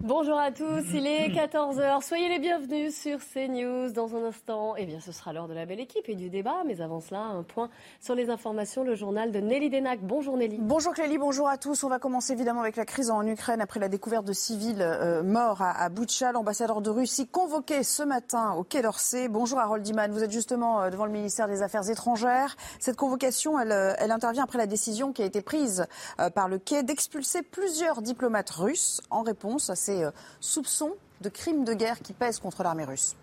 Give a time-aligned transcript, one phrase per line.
[0.00, 2.02] Bonjour à tous, il est 14h.
[2.02, 3.90] Soyez les bienvenus sur CNews.
[3.90, 6.62] Dans un instant, eh bien, ce sera l'heure de la belle équipe et du débat.
[6.66, 7.70] Mais avant cela, un point
[8.00, 10.00] sur les informations, le journal de Nelly Denac.
[10.02, 10.58] Bonjour Nelly.
[10.60, 11.84] Bonjour Clélie, bonjour à tous.
[11.84, 15.22] On va commencer évidemment avec la crise en Ukraine après la découverte de civils euh,
[15.22, 15.88] morts à, à.
[16.32, 19.28] L'ambassadeur de Russie convoqué ce matin au Quai d'Orsay.
[19.28, 22.56] Bonjour Harold Diman, vous êtes justement euh, devant le ministère des Affaires étrangères.
[22.78, 25.86] Cette convocation, elle, euh, intervient après la décision qui a été prise
[26.34, 30.08] par le Quai d'expulser plusieurs diplomates russes en réponse à ces
[30.40, 33.14] soupçons de crimes de guerre qui pèsent contre l'armée russe.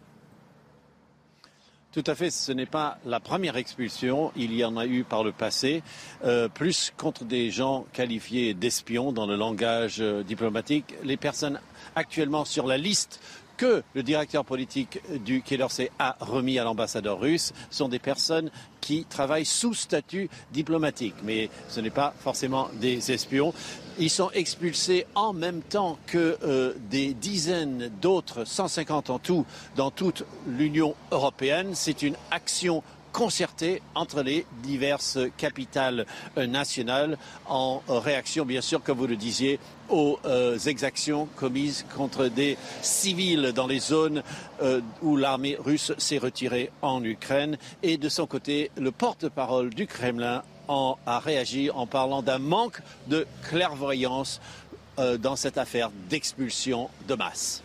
[1.91, 5.25] Tout à fait, ce n'est pas la première expulsion, il y en a eu par
[5.25, 5.83] le passé,
[6.23, 10.95] euh, plus contre des gens qualifiés d'espions dans le langage euh, diplomatique.
[11.03, 11.59] Les personnes
[11.95, 13.19] actuellement sur la liste
[13.61, 18.49] que le directeur politique du Quai d'Orsay a remis à l'ambassadeur russe sont des personnes
[18.79, 21.13] qui travaillent sous statut diplomatique.
[21.23, 23.53] Mais ce n'est pas forcément des espions.
[23.99, 29.91] Ils sont expulsés en même temps que euh, des dizaines d'autres, 150 en tout, dans
[29.91, 31.75] toute l'Union européenne.
[31.75, 32.81] C'est une action
[33.11, 36.05] concertée entre les diverses capitales
[36.37, 37.17] euh, nationales
[37.47, 39.59] en réaction, bien sûr, comme vous le disiez,
[39.89, 44.23] aux euh, exactions commises contre des civils dans les zones
[44.61, 47.57] euh, où l'armée russe s'est retirée en Ukraine.
[47.83, 50.43] Et de son côté, le porte-parole du Kremlin
[51.05, 54.39] a réagi en parlant d'un manque de clairvoyance
[55.19, 57.61] dans cette affaire d'expulsion de masse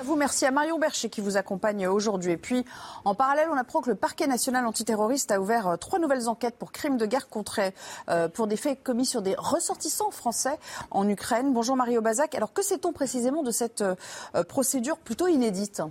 [0.00, 0.16] à vous.
[0.16, 2.32] Merci à Marion Bercher qui vous accompagne aujourd'hui.
[2.32, 2.64] Et puis,
[3.04, 6.56] en parallèle, on apprend que le parquet national antiterroriste a ouvert euh, trois nouvelles enquêtes
[6.56, 7.60] pour crimes de guerre contre,
[8.08, 10.58] euh, pour des faits commis sur des ressortissants français
[10.90, 11.52] en Ukraine.
[11.52, 12.34] Bonjour Mario Bazac.
[12.34, 15.82] Alors, que sait-on précisément de cette euh, procédure plutôt inédite?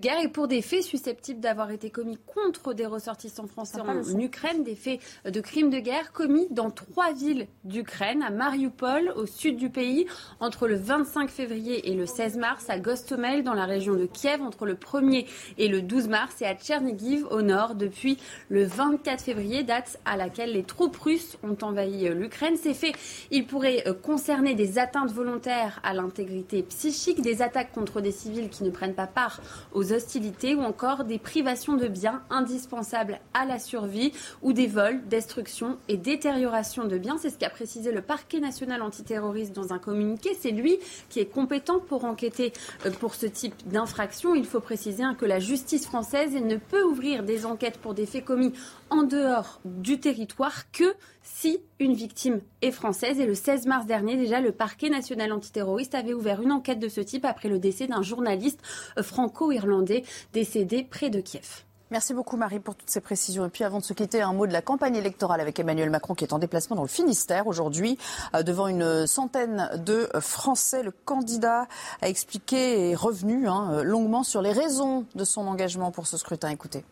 [0.00, 4.62] Guerre et pour des faits susceptibles d'avoir été commis contre des ressortissants français en Ukraine,
[4.62, 9.56] des faits de crimes de guerre commis dans trois villes d'Ukraine, à Mariupol, au sud
[9.56, 10.06] du pays,
[10.40, 14.42] entre le 25 février et le 16 mars, à Gostomel, dans la région de Kiev,
[14.42, 15.26] entre le 1er
[15.58, 20.16] et le 12 mars, et à Tchernigiv, au nord, depuis le 24 février, date à
[20.16, 22.56] laquelle les troupes russes ont envahi l'Ukraine.
[22.56, 22.94] Ces faits,
[23.30, 28.64] ils pourraient concerner des atteintes volontaires à l'intégrité psychique, des attaques contre des civils qui
[28.64, 29.40] ne prennent pas part
[29.72, 34.12] aux hostilités ou encore des privations de biens indispensables à la survie
[34.42, 37.16] ou des vols, destruction et détérioration de biens.
[37.18, 40.30] C'est ce qu'a précisé le parquet national antiterroriste dans un communiqué.
[40.38, 40.78] C'est lui
[41.08, 42.52] qui est compétent pour enquêter
[42.86, 44.34] euh, pour ce type d'infraction.
[44.34, 48.06] Il faut préciser hein, que la justice française ne peut ouvrir des enquêtes pour des
[48.06, 48.52] faits commis
[48.90, 50.94] en dehors du territoire que
[51.34, 53.20] si une victime est française.
[53.20, 56.88] Et le 16 mars dernier, déjà, le parquet national antiterroriste avait ouvert une enquête de
[56.88, 58.60] ce type après le décès d'un journaliste
[58.98, 61.64] euh, franco-irlandais décédé près de Kiev.
[61.90, 63.46] Merci beaucoup Marie pour toutes ces précisions.
[63.46, 66.14] Et puis avant de se quitter, un mot de la campagne électorale avec Emmanuel Macron
[66.14, 67.98] qui est en déplacement dans le Finistère aujourd'hui
[68.34, 70.82] euh, devant une centaine de Français.
[70.82, 71.66] Le candidat
[72.02, 76.48] a expliqué et revenu hein, longuement sur les raisons de son engagement pour ce scrutin.
[76.48, 76.84] Écoutez.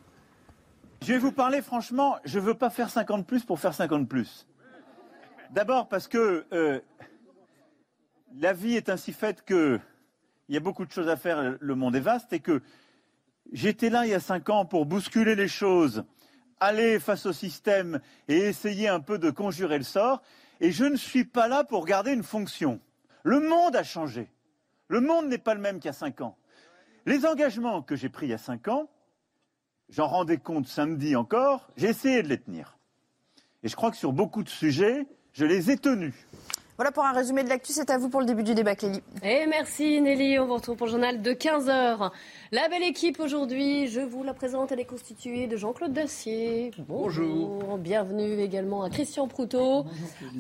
[1.06, 4.09] Je vais vous parler franchement, je ne veux pas faire 50 plus pour faire 50
[4.09, 4.44] plus.
[5.53, 6.81] D'abord parce que euh,
[8.41, 9.81] la vie est ainsi faite qu'il
[10.49, 12.61] y a beaucoup de choses à faire, le monde est vaste, et que
[13.53, 16.03] j'étais là il y a cinq ans pour bousculer les choses,
[16.59, 20.22] aller face au système et essayer un peu de conjurer le sort,
[20.59, 22.81] et je ne suis pas là pour garder une fonction.
[23.22, 24.28] Le monde a changé.
[24.89, 26.37] Le monde n'est pas le même qu'il y a cinq ans.
[27.05, 28.89] Les engagements que j'ai pris il y a cinq ans,
[29.89, 32.77] j'en rendais compte samedi encore, j'ai essayé de les tenir.
[33.63, 36.15] Et je crois que sur beaucoup de sujets, je les ai tenus.
[36.77, 37.73] Voilà pour un résumé de l'actu.
[37.73, 39.03] C'est à vous pour le début du débat, Clélie.
[39.23, 40.39] Et merci Nelly.
[40.39, 42.11] On vous retrouve pour le journal de 15h.
[42.53, 44.73] La belle équipe aujourd'hui, je vous la présente.
[44.73, 46.73] Elle est constituée de Jean-Claude Dacier.
[46.87, 47.79] Bonjour.
[47.79, 49.87] Bienvenue également à Christian Proutot,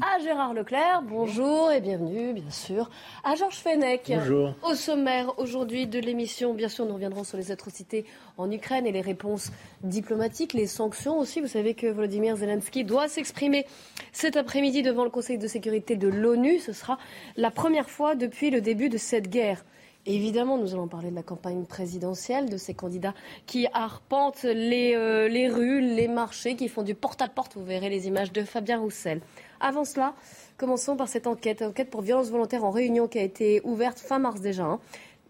[0.02, 1.02] à Gérard Leclerc.
[1.08, 2.90] Bonjour et bienvenue, bien sûr,
[3.24, 4.02] à Georges Fenech.
[4.14, 4.54] Bonjour.
[4.62, 8.04] Au sommaire aujourd'hui de l'émission, bien sûr, nous reviendrons sur les atrocités
[8.36, 11.40] en Ukraine et les réponses diplomatiques, les sanctions aussi.
[11.40, 13.64] Vous savez que Volodymyr Zelensky doit s'exprimer
[14.12, 16.25] cet après-midi devant le Conseil de sécurité de l'ONU.
[16.60, 16.98] Ce sera
[17.36, 19.64] la première fois depuis le début de cette guerre.
[20.06, 23.14] Évidemment, nous allons parler de la campagne présidentielle, de ces candidats
[23.46, 27.56] qui arpentent les, euh, les rues, les marchés, qui font du porte-à-porte.
[27.56, 29.20] Vous verrez les images de Fabien Roussel.
[29.60, 30.14] Avant cela,
[30.56, 34.18] commençons par cette enquête, enquête pour violence volontaire en réunion qui a été ouverte fin
[34.18, 34.64] mars déjà.
[34.64, 34.80] Hein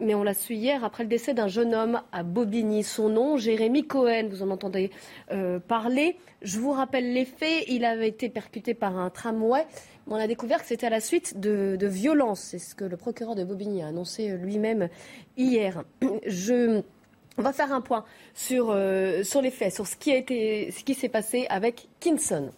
[0.00, 2.82] mais on l'a su hier après le décès d'un jeune homme à Bobigny.
[2.82, 4.90] Son nom, Jérémy Cohen, vous en entendez
[5.32, 6.16] euh, parler.
[6.42, 7.64] Je vous rappelle les faits.
[7.68, 9.66] Il avait été percuté par un tramway.
[10.06, 12.40] On a découvert que c'était à la suite de, violences.
[12.40, 14.88] C'est ce que le procureur de Bobigny a annoncé lui-même
[15.36, 15.82] hier.
[17.38, 18.04] On va faire un point
[18.34, 22.50] sur, euh, les faits, sur ce qui, ce qui s'est passé avec Kinson.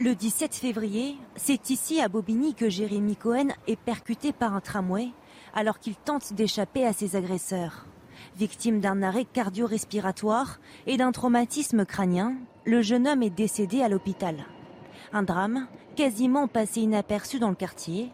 [0.00, 5.08] Le 17 février, c'est ici à Bobigny que Jérémy Cohen est percuté par un tramway
[5.58, 7.84] alors qu'il tente d'échapper à ses agresseurs.
[8.38, 14.36] Victime d'un arrêt cardio-respiratoire et d'un traumatisme crânien, le jeune homme est décédé à l'hôpital.
[15.12, 15.66] Un drame
[15.96, 18.10] quasiment passé inaperçu dans le quartier,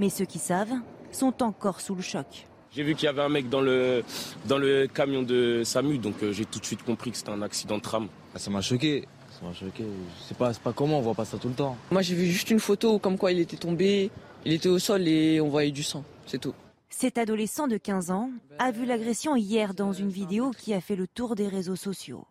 [0.00, 0.74] mais ceux qui savent
[1.12, 2.48] sont encore sous le choc.
[2.72, 4.02] J'ai vu qu'il y avait un mec dans le,
[4.46, 7.42] dans le camion de SAMU, donc euh, j'ai tout de suite compris que c'était un
[7.42, 8.08] accident de tram.
[8.34, 9.06] Ah, ça m'a choqué.
[9.30, 9.84] Ça m'a choqué.
[10.18, 11.76] Je sais pas, pas comment, on voit pas ça tout le temps.
[11.92, 14.10] Moi j'ai vu juste une photo comme quoi il était tombé,
[14.44, 16.54] il était au sol et on voyait du sang, c'est tout.
[16.90, 20.96] Cet adolescent de 15 ans a vu l'agression hier dans une vidéo qui a fait
[20.96, 22.26] le tour des réseaux sociaux.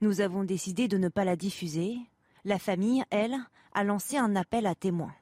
[0.00, 1.96] Nous avons décidé de ne pas la diffuser.
[2.44, 3.36] La famille, elle,
[3.72, 5.14] a lancé un appel à témoins.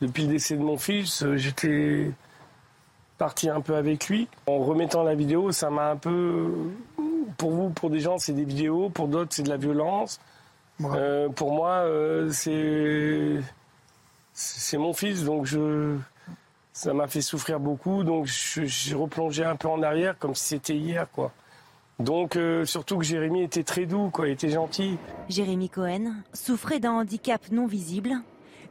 [0.00, 2.10] Depuis le décès de mon fils, euh, j'étais
[3.18, 4.28] parti un peu avec lui.
[4.46, 6.52] En remettant la vidéo, ça m'a un peu...
[7.38, 10.20] Pour vous, pour des gens, c'est des vidéos, pour d'autres, c'est de la violence.
[10.82, 13.40] Euh, pour moi, euh, c'est...
[14.34, 15.96] C'est mon fils, donc je
[16.72, 20.76] ça m'a fait souffrir beaucoup, donc j'ai replongé un peu en arrière comme si c'était
[20.76, 21.32] hier, quoi.
[21.98, 24.96] Donc euh, surtout que Jérémy était très doux, quoi, il était gentil.
[25.28, 28.14] Jérémy Cohen souffrait d'un handicap non visible.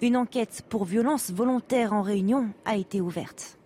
[0.01, 3.59] Une enquête pour violence volontaire en réunion a été ouverte.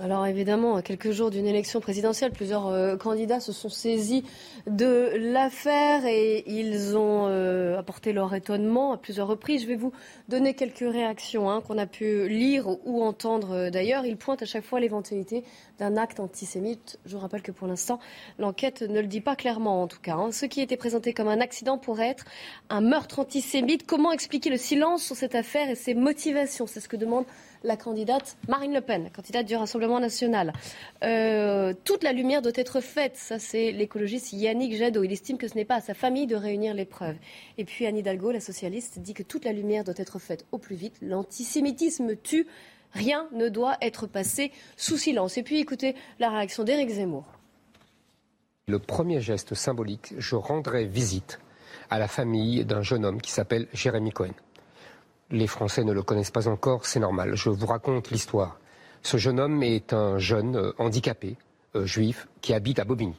[0.00, 4.24] Alors évidemment, à quelques jours d'une élection présidentielle, plusieurs euh, candidats se sont saisis
[4.66, 9.62] de l'affaire et ils ont euh, apporté leur étonnement à plusieurs reprises.
[9.62, 9.92] Je vais vous
[10.28, 14.06] donner quelques réactions hein, qu'on a pu lire ou entendre euh, d'ailleurs.
[14.06, 15.44] Ils pointent à chaque fois l'éventualité
[15.78, 16.98] d'un acte antisémite.
[17.04, 18.00] Je vous rappelle que pour l'instant,
[18.38, 20.16] l'enquête ne le dit pas clairement en tout cas.
[20.16, 20.32] Hein.
[20.32, 22.24] Ce qui était présenté comme un accident pourrait être
[22.70, 23.86] un meurtre antisémite.
[23.86, 26.66] Comment expliquer le silence sur cette affaire et ses motivations?
[26.66, 27.26] C'est ce que demande
[27.64, 30.52] la candidate Marine Le Pen, candidate du Rassemblement national.
[31.04, 33.16] Euh, toute la lumière doit être faite.
[33.16, 35.04] Ça, c'est l'écologiste Yannick Jadot.
[35.04, 37.16] Il estime que ce n'est pas à sa famille de réunir les preuves.
[37.58, 40.58] Et puis Anne Hidalgo, la socialiste, dit que toute la lumière doit être faite au
[40.58, 40.96] plus vite.
[41.02, 42.46] L'antisémitisme tue.
[42.92, 45.38] Rien ne doit être passé sous silence.
[45.38, 47.24] Et puis écoutez la réaction d'Éric Zemmour.
[48.68, 51.40] Le premier geste symbolique, je rendrai visite
[51.90, 54.34] à la famille d'un jeune homme qui s'appelle Jérémy Cohen.
[55.32, 57.36] Les Français ne le connaissent pas encore, c'est normal.
[57.36, 58.58] Je vous raconte l'histoire.
[59.02, 61.38] Ce jeune homme est un jeune euh, handicapé,
[61.74, 63.16] euh, juif, qui habite à Bobigny.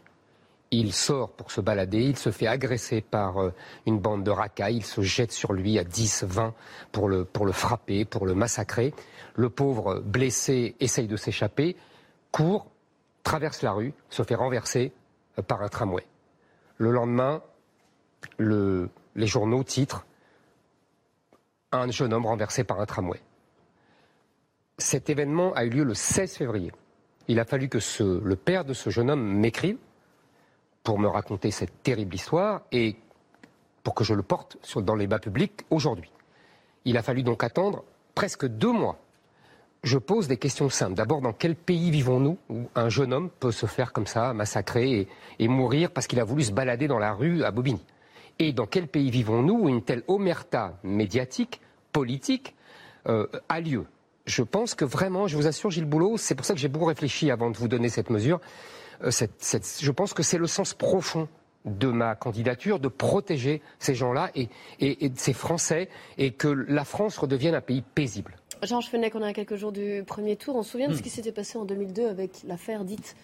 [0.70, 3.52] Il sort pour se balader, il se fait agresser par euh,
[3.88, 6.54] une bande de racailles, il se jette sur lui à 10, 20
[6.92, 8.94] pour le, pour le frapper, pour le massacrer.
[9.34, 11.76] Le pauvre blessé essaye de s'échapper,
[12.32, 12.68] court,
[13.24, 14.92] traverse la rue, se fait renverser
[15.48, 16.06] par un tramway.
[16.78, 17.42] Le lendemain,
[18.38, 20.06] les journaux titrent
[21.74, 23.20] un jeune homme renversé par un tramway.
[24.78, 26.72] Cet événement a eu lieu le 16 février.
[27.28, 29.78] Il a fallu que le père de ce jeune homme m'écrive
[30.84, 32.96] pour me raconter cette terrible histoire et
[33.84, 36.12] pour que je le porte dans les bas publics aujourd'hui.
[36.86, 37.84] Il a fallu donc attendre
[38.16, 38.98] presque deux mois.
[39.84, 40.96] Je pose des questions simples.
[40.96, 45.08] D'abord, dans quel pays vivons-nous où un jeune homme peut se faire comme ça, massacrer
[45.40, 47.84] et mourir parce qu'il a voulu se balader dans la rue à Bobigny?
[48.40, 52.56] Et dans quel pays vivons-nous où une telle omerta médiatique, politique,
[53.08, 53.86] euh, a lieu?
[54.26, 56.86] Je pense que vraiment, je vous assure, Gilles Boulot, c'est pour ça que j'ai beaucoup
[56.86, 58.40] réfléchi avant de vous donner cette mesure.
[59.04, 61.28] Euh, je pense que c'est le sens profond
[61.66, 64.50] de ma candidature, de protéger ces gens-là et,
[65.16, 68.36] ces Français, et que la France redevienne un pays paisible.
[68.64, 70.56] Georges Fenech, on a quelques jours du premier tour.
[70.56, 71.04] On se souvient de ce hmm.
[71.04, 73.16] qui s'était passé en 2002 avec l'affaire dite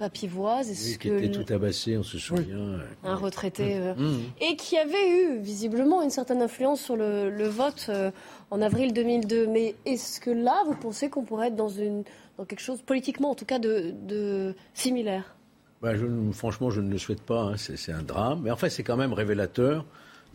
[0.00, 0.70] Papivoise.
[0.70, 2.78] Oui, qui était tout abassé, on se souvient.
[3.04, 3.76] Un retraité.
[3.76, 4.20] Euh, mmh.
[4.40, 8.10] Et qui avait eu visiblement une certaine influence sur le, vote euh,
[8.50, 9.46] en avril 2002.
[9.48, 12.04] Mais est-ce que là, vous pensez qu'on pourrait être dans, une,
[12.38, 15.36] dans quelque chose, politiquement en tout cas, de, similaire?
[15.82, 15.92] Bah,
[16.32, 17.42] Franchement, je ne le souhaite pas.
[17.42, 17.56] Hein.
[17.58, 18.40] C'est un drame.
[18.42, 19.84] Mais en fait, c'est quand même révélateur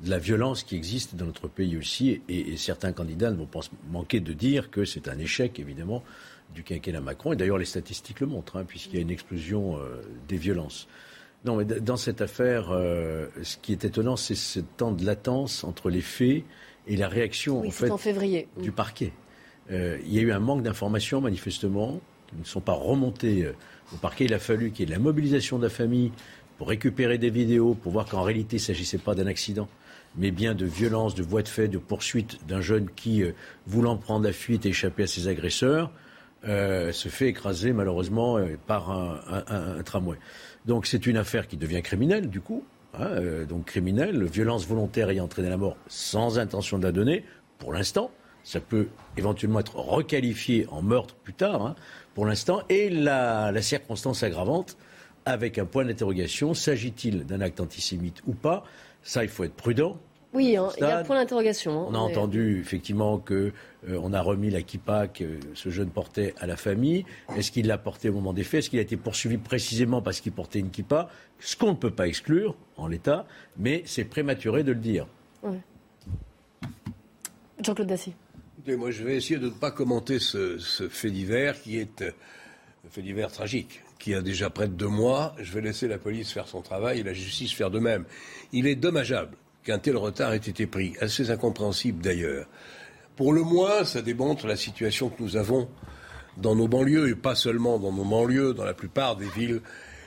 [0.03, 2.21] de la violence qui existe dans notre pays aussi.
[2.29, 6.03] Et, et certains candidats ne vont pas manquer de dire que c'est un échec, évidemment
[6.53, 7.33] du quinquennat Macron.
[7.33, 10.87] Et d'ailleurs, les statistiques le montrent, hein, puisqu'il y a une explosion euh, des violences.
[11.43, 15.63] Non, mais dans cette affaire, euh, ce qui est étonnant, c'est ce temps de latence
[15.63, 16.43] entre les faits
[16.87, 18.47] et la réaction en fait, février.
[18.57, 19.11] du parquet.
[19.71, 23.51] Euh, il y a eu un manque d'informations, manifestement, qui ne sont pas remontées
[23.93, 24.25] au parquet.
[24.25, 26.11] Il a fallu qu'il y ait de la mobilisation de la famille
[26.57, 29.67] pour récupérer des vidéos, pour voir qu'en réalité, il ne s'agissait pas d'un accident,
[30.15, 33.23] mais bien de violence, de voie de fait, de poursuite d'un jeune qui,
[33.67, 35.91] voulant prendre la fuite et échapper à ses agresseurs,
[36.47, 40.17] euh, se fait écraser malheureusement euh, par un, tramway.
[40.65, 42.63] Donc c'est une affaire qui devient criminelle du coup.
[42.93, 47.25] Hein, euh, donc criminelle, violence volontaire ayant entraîné la mort sans intention de la donner,
[47.57, 48.11] pour l'instant.
[48.43, 48.87] Ça peut
[49.17, 51.75] éventuellement être requalifié en meurtre plus tard, hein,
[52.13, 52.61] pour l'instant.
[52.69, 54.77] Et la, la circonstance aggravante,
[55.25, 58.63] avec un point d'interrogation, s'agit-il d'un acte antisémite ou pas?
[59.01, 59.99] Ça, il faut être prudent.
[60.35, 61.83] Oui, hein, il y a point d'interrogation.
[61.83, 63.53] Hein, on a entendu effectivement que
[63.87, 67.05] euh, on a remis la kippa que ce jeune portait à la famille.
[67.37, 68.59] Est-ce qu'il l'a porté au moment des faits?
[68.59, 71.09] Est-ce qu'il a été poursuivi précisément parce qu'il portait une kippa?
[71.39, 73.25] Ce qu'on ne peut pas exclure en l'état,
[73.57, 75.07] mais c'est prématuré de le dire.
[77.63, 78.13] Jean-Claude Dacier.
[78.67, 80.57] moi, je vais essayer de ne pas commenter ce,
[80.89, 82.11] fait divers qui est euh,
[82.85, 85.33] un fait divers tragique, qui a déjà près de deux mois.
[85.39, 88.03] Je vais laisser la police faire son travail et la justice faire de même.
[88.51, 92.47] Il est dommageable qu'un tel retard ait été pris, assez incompréhensible d'ailleurs.
[93.15, 95.67] Pour le moins, ça démontre la situation que nous avons
[96.37, 99.61] dans nos banlieues, et pas seulement dans nos banlieues, dans la plupart des villes,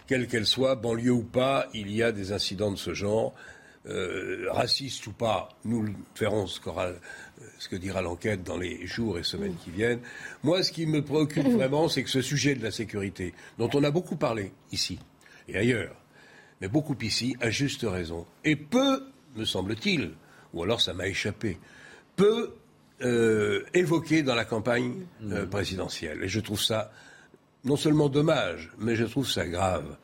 [0.07, 3.35] quelles qu'elles soient, banlieues ou pas, il y a des incidents de ce genre.
[3.87, 5.87] Euh, racistes ou pas, nous
[6.19, 6.61] verrons ce,
[7.59, 10.01] ce que dira l'enquête dans les jours et semaines qui viennent.
[10.43, 13.83] Moi, ce qui me préoccupe vraiment, c'est que ce sujet de la sécurité, dont on
[13.85, 14.99] a beaucoup parlé ici
[15.49, 15.97] et ailleurs,
[16.61, 19.03] mais beaucoup ici, à juste raison, et peu,
[19.39, 20.11] me semble-t-il,
[20.53, 21.59] ou alors ça m'a échappé,
[22.17, 22.55] peu
[23.03, 26.23] euh, évoqué dans la campagne euh, présidentielle.
[26.25, 26.91] Et je trouve ça
[27.65, 29.97] non seulement dommage, mais je trouve ça grave.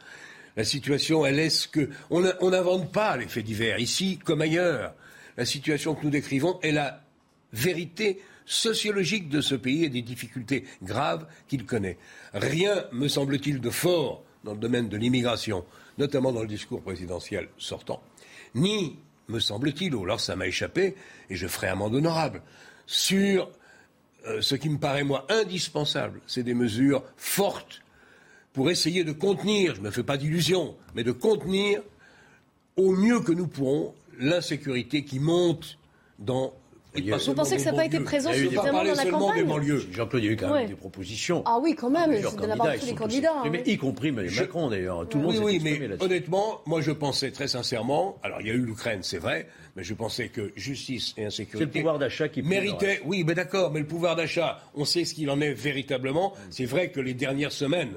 [0.57, 1.91] La situation, elle est ce que.
[2.11, 4.95] On n'invente pas les faits divers, ici comme ailleurs.
[5.37, 7.03] La situation que nous décrivons est la
[7.53, 11.99] vérité sociologique de ce pays et des difficultés graves qu'il connaît.
[12.33, 15.64] Rien, me semble-t-il, de fort dans le domaine de l'immigration,
[15.99, 18.03] notamment dans le discours présidentiel sortant,
[18.55, 20.95] ni, me semble-t-il, ou alors ça m'a échappé,
[21.31, 22.43] et je ferai amende honorable,
[22.87, 23.50] sur
[24.26, 27.83] euh, ce qui me paraît, moi, indispensable, c'est des mesures fortes
[28.52, 31.83] pour essayer de contenir, je ne me fais pas d'illusions, mais de contenir
[32.76, 35.78] au mieux que nous pourrons l'insécurité qui monte
[36.19, 36.54] dans
[36.94, 39.46] vous pensez que ça n'a pas été présent suffisamment dans la campagne
[39.92, 41.42] Jean-Claude, il y a eu quand même des propositions.
[41.46, 43.42] Ah oui, quand même, de la part de tous les candidats.
[43.50, 45.08] Mais y compris Macron d'ailleurs.
[45.08, 48.50] Tout le monde oui, oui, mais honnêtement, moi je pensais très sincèrement, alors il y
[48.50, 51.58] a eu l'Ukraine, c'est vrai, mais je pensais que justice et insécurité.
[51.58, 53.00] C'est le pouvoir d'achat qui méritait.
[53.04, 56.34] Oui, mais d'accord, mais le pouvoir d'achat, on sait ce qu'il en est véritablement.
[56.50, 57.94] C'est vrai que les dernières semaines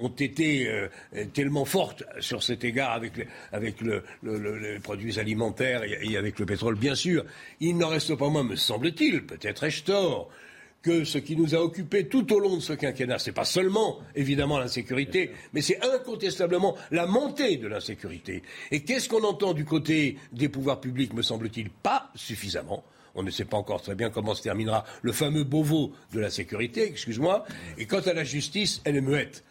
[0.00, 0.88] ont été euh,
[1.32, 6.46] tellement fortes sur cet égard avec, les, avec le, les produits alimentaires et, avec le
[6.46, 7.24] pétrole, bien sûr.
[7.60, 10.28] Il n'en reste pas moins, me semble-t-il, peut-être ai-je tort,
[10.82, 13.44] que ce qui nous a occupé tout au long de ce quinquennat, ce n'est pas
[13.44, 18.42] seulement, évidemment, l'insécurité, mais c'est incontestablement la montée de l'insécurité.
[18.72, 21.70] Et qu'est-ce qu'on entend du côté des pouvoirs publics, me semble-t-il?
[21.70, 22.82] Pas suffisamment.
[23.14, 26.30] On ne sait pas encore très bien comment se terminera le fameux Beauvau de la
[26.30, 27.44] sécurité, excuse-moi.
[27.78, 29.44] Et quant à la justice, elle est muette.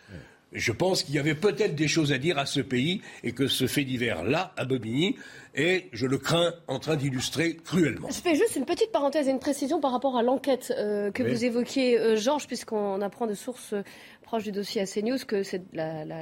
[0.51, 3.47] Je pense qu'il y avait peut-être des choses à dire à ce pays et que
[3.47, 5.15] ce fait divers-là, à Bobigny,
[5.55, 8.09] est, je le crains, en train d'illustrer cruellement.
[8.09, 11.23] Je fais juste une petite parenthèse et une précision par rapport à l'enquête euh, que
[11.23, 13.83] vous évoquiez, euh, Georges, puisqu'on apprend de sources euh,
[14.23, 15.41] proches du dossier à CNews que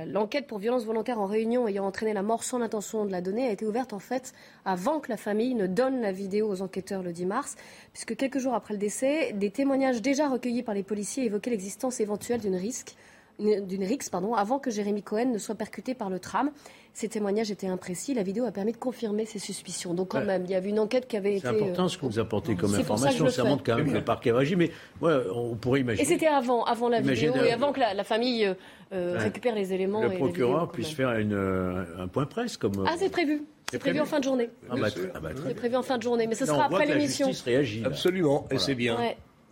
[0.06, 3.48] l'enquête pour violence volontaire en réunion ayant entraîné la mort sans l'intention de la donner
[3.48, 4.34] a été ouverte en fait
[4.66, 7.56] avant que la famille ne donne la vidéo aux enquêteurs le 10 mars,
[7.94, 12.00] puisque quelques jours après le décès, des témoignages déjà recueillis par les policiers évoquaient l'existence
[12.00, 12.96] éventuelle d'une risque
[13.40, 16.52] d'une rixe pardon, avant que Jérémy Cohen ne soit percuté par le tram.
[16.94, 18.14] Ces témoignages étaient imprécis.
[18.14, 19.94] La vidéo a permis de confirmer ces suspicions.
[19.94, 21.48] Donc quand même, il y avait une enquête qui avait été...
[21.48, 23.30] C'est important ce que vous apportez comme information.
[23.30, 24.56] Ça, montre quand même que le parquet a agi.
[24.56, 26.04] Mais on pourrait imaginer...
[26.04, 28.54] Et c'était avant, avant la vidéo et avant que la, famille euh,
[28.92, 30.02] euh, récupère les éléments.
[30.02, 32.58] Le procureur puisse faire euh, un point presse.
[32.58, 32.84] comme.
[32.86, 33.44] Ah, c'est prévu.
[33.72, 34.50] C'est prévu, en fin de journée.
[34.70, 36.26] Ah bah, ah bah, c'est prévu en fin de journée.
[36.26, 37.28] Mais ce sera après l'émission.
[37.28, 37.84] La justice réagit.
[37.86, 38.48] Absolument.
[38.52, 38.98] Et c'est bien.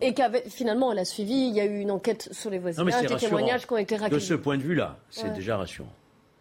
[0.02, 0.14] Et
[0.50, 3.66] finalement, elle a suivi, il y a eu une enquête sur les voisinages, des témoignages
[3.66, 4.14] qui ont été recueillis.
[4.14, 5.94] De ce point de vue-là, c'est déjà rassurant.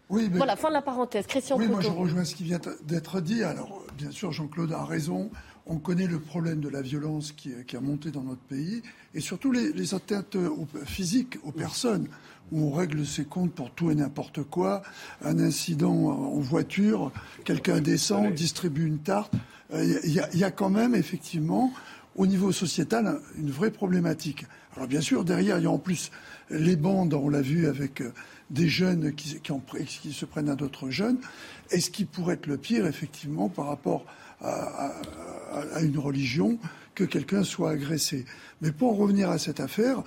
[0.08, 0.36] Oui, mais...
[0.36, 1.26] Voilà, fin de la parenthèse.
[1.26, 3.42] Christian Oui, moi je rejoins ce qui vient d'être dit.
[3.42, 5.30] Alors, bien sûr, Jean-Claude a raison.
[5.66, 8.82] On connaît le problème de la violence qui, a monté dans notre pays
[9.14, 10.36] et surtout les, atteintes
[10.84, 12.06] physiques aux personnes
[12.52, 14.82] où on règle ses comptes pour tout et n'importe quoi.
[15.24, 17.10] Un incident en voiture,
[17.44, 19.32] quelqu'un descend, distribue une tarte.
[19.72, 21.72] Euh, il y, a quand même effectivement
[22.16, 24.46] au niveau sociétal une vraie problématique.
[24.74, 26.10] Alors bien sûr, derrière, il y a en plus
[26.50, 28.12] les bandes, on l'a vu avec euh,
[28.50, 29.40] des jeunes qui,
[30.12, 31.18] se prennent à d'autres jeunes.
[31.70, 34.04] Et ce qui pourrait être le pire, effectivement, par rapport
[34.40, 34.92] à,
[35.82, 36.58] une religion,
[36.94, 38.24] que quelqu'un soit agressé.
[38.60, 40.02] Mais pour en revenir à cette affaire,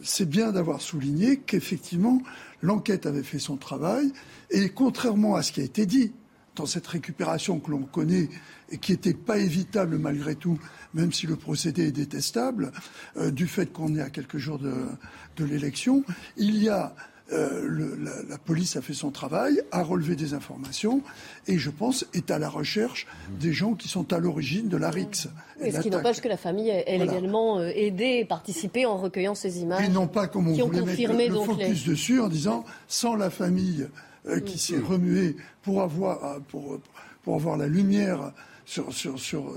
[0.00, 2.22] c'est bien d'avoir souligné qu'effectivement,
[2.62, 4.12] l'enquête avait fait son travail.
[4.50, 6.12] Et contrairement à ce qui a été dit
[6.56, 8.28] dans cette récupération que l'on connaît
[8.70, 10.58] et qui n'était pas évitable malgré tout,
[10.94, 12.72] même si le procédé est détestable,
[13.16, 16.04] euh, du fait qu'on est à quelques jours de, l'élection,
[16.36, 16.94] il y a
[17.32, 17.96] euh,
[18.28, 21.02] la, police a fait son travail, a relevé des informations
[21.46, 23.06] et je pense est à la recherche
[23.40, 25.28] des gens qui sont à l'origine de la RIX.
[25.60, 29.60] ce qui n'empêche que la famille ait également euh, aidé et participé en recueillant ces
[29.60, 29.84] images.
[29.84, 33.88] Et non pas comme on voulait mettre le, focus dessus en disant sans la famille
[34.24, 34.58] qui mm.
[34.58, 36.80] s'est remuée pour avoir, pour,
[37.22, 38.32] pour avoir la lumière
[38.64, 39.52] sur, sur, sur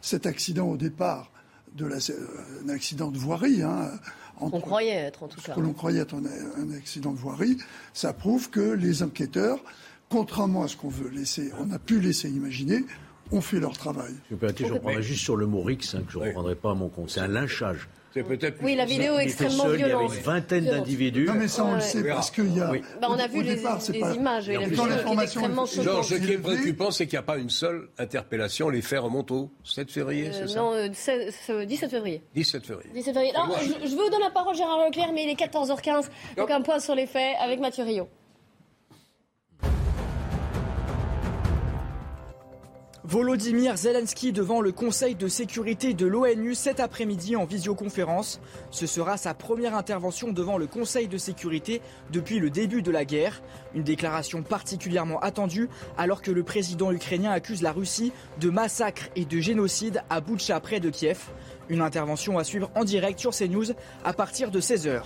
[0.00, 1.30] cet accident au départ,
[1.74, 1.96] de la,
[2.64, 3.62] un accident de voirie.
[3.62, 3.90] Hein,
[4.40, 5.54] on croyait être en tout cas.
[5.54, 6.24] Que l'on croyait être un,
[6.62, 7.58] un, accident de voirie,
[7.92, 9.62] ça prouve que les enquêteurs,
[10.08, 12.84] contrairement à ce qu'on veut laisser, on a pu laisser imaginer,
[13.32, 14.12] ont fait leur travail.
[14.30, 16.74] Je, je reprendrai juste sur le mot Rix, hein, que je ne reprendrai pas à
[16.74, 17.10] mon compte.
[17.10, 17.88] C'est un lynchage.
[18.62, 19.78] Oui, la vidéo est extrêmement violente.
[19.78, 21.26] Il y avait une vingtaine d'individus.
[21.26, 22.72] Non, mais ça, on le sait parce qu'il y a.
[23.00, 24.14] Bah, on a vu les, départ, les pas...
[24.14, 24.48] images.
[24.48, 26.04] Et la vidéo est extrêmement choquante.
[26.04, 28.68] ce qui est préoccupant, c'est qu'il n'y a pas une seule interpellation.
[28.68, 32.22] Les faits remontent au 7 février, euh, c'est ça Non, euh, 17 février.
[32.34, 32.90] 17 février.
[32.94, 33.32] 17 février.
[33.32, 36.08] Non, je, je, vous donner la parole, Gérard Leclerc, mais il est 14h15.
[36.36, 38.08] Donc un point sur les faits avec Mathieu Rio.
[43.10, 48.40] Volodymyr Zelensky devant le Conseil de sécurité de l'ONU cet après-midi en visioconférence.
[48.70, 53.04] Ce sera sa première intervention devant le Conseil de sécurité depuis le début de la
[53.04, 53.42] guerre.
[53.74, 59.24] Une déclaration particulièrement attendue alors que le président ukrainien accuse la Russie de massacre et
[59.24, 61.18] de génocide à Boutcha près de Kiev.
[61.68, 63.72] Une intervention à suivre en direct sur CNews
[64.04, 65.02] à partir de 16h.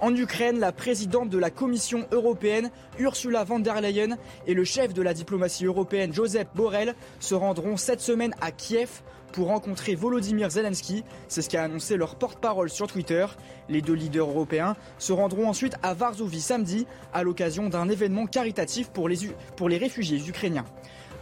[0.00, 4.94] En Ukraine, la présidente de la Commission européenne, Ursula von der Leyen, et le chef
[4.94, 9.02] de la diplomatie européenne, Joseph Borrell, se rendront cette semaine à Kiev
[9.32, 11.02] pour rencontrer Volodymyr Zelensky.
[11.26, 13.26] C'est ce qu'a annoncé leur porte-parole sur Twitter.
[13.68, 18.90] Les deux leaders européens se rendront ensuite à Varsovie samedi à l'occasion d'un événement caritatif
[18.90, 19.18] pour les,
[19.56, 20.64] pour les réfugiés ukrainiens.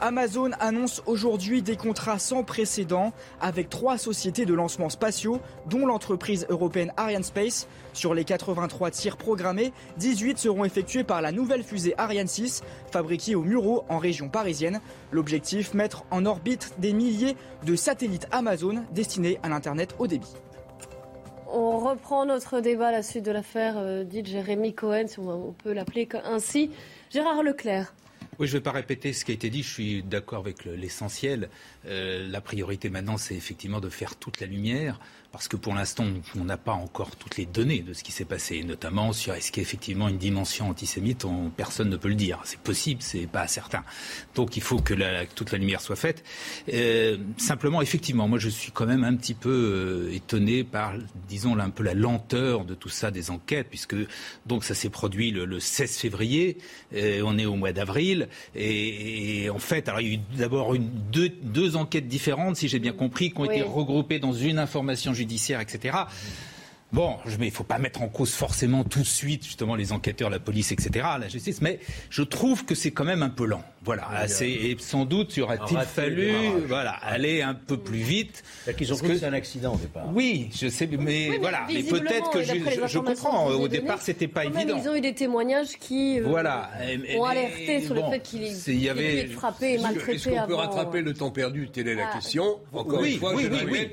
[0.01, 6.47] Amazon annonce aujourd'hui des contrats sans précédent avec trois sociétés de lancement spatiaux, dont l'entreprise
[6.51, 7.67] européenne Arianespace.
[7.95, 13.35] Sur les 83 tirs programmés, 18 seront effectués par la nouvelle fusée Ariane 6, fabriquée
[13.35, 14.81] au Muro en région parisienne.
[15.13, 20.35] L'objectif, mettre en orbite des milliers de satellites Amazon destinés à l'Internet haut débit.
[21.49, 25.55] On reprend notre débat à la suite de l'affaire euh, dite Jérémy Cohen, si on
[25.63, 26.71] peut l'appeler ainsi.
[27.11, 27.95] Gérard Leclerc.
[28.39, 29.63] Oui, je ne vais pas répéter ce qui a été dit.
[29.63, 31.49] Je suis d'accord avec l'essentiel.
[31.87, 35.01] Euh, la priorité maintenant, c'est effectivement de faire toute la lumière
[35.37, 36.07] parce que pour l'instant,
[36.41, 39.53] on n'a pas encore toutes les données de ce qui s'est passé, notamment sur est-ce
[39.53, 42.41] qu'il y a effectivement une dimension antisémite, on, personne ne peut le dire.
[42.45, 43.85] C'est possible, c'est pas certain.
[44.35, 44.95] Donc il faut que
[45.35, 46.25] toute la lumière soit faite.
[46.73, 50.95] Euh, simplement, effectivement, moi je suis quand même un petit peu euh, étonné par,
[51.29, 53.95] disons, un peu la lenteur de tout ça, des enquêtes, puisque
[54.47, 56.57] donc ça s'est produit le, 16 février,
[56.95, 60.75] euh, on est au mois d'avril, et, en fait, alors il y a eu d'abord
[61.13, 65.13] deux, deux enquêtes différentes, si j'ai bien compris, qui ont été regroupées dans une information
[65.13, 66.07] judiciaire judiciaire, etc.
[66.93, 70.31] Bon, il ne faut pas mettre en cause forcément tout de suite justement les enquêteurs,
[70.31, 73.63] la police, etc., la justice, mais je trouve que c'est quand même un peu lent.
[73.85, 74.09] Voilà,
[74.41, 76.33] et sans doute y aura-t-il fallu
[76.67, 78.45] voilà, aller un peu plus vite.
[78.77, 80.07] Qu'ils ont cru que c'est un accident au départ.
[80.15, 83.49] Oui, je sais, mais, voilà, mais peut-être que je, comprends.
[83.49, 84.81] Au départ, c'était pas évident.
[84.83, 86.71] ils ont eu des témoignages qui euh, voilà.
[87.19, 90.13] ont alerté sur le fait qu'il y avait frappé et maltraité.
[90.15, 92.15] Est-ce qu'on peut rattraper le temps perdu Telle est la ah.
[92.15, 92.61] question.
[92.73, 93.91] Encore une fois, je oui,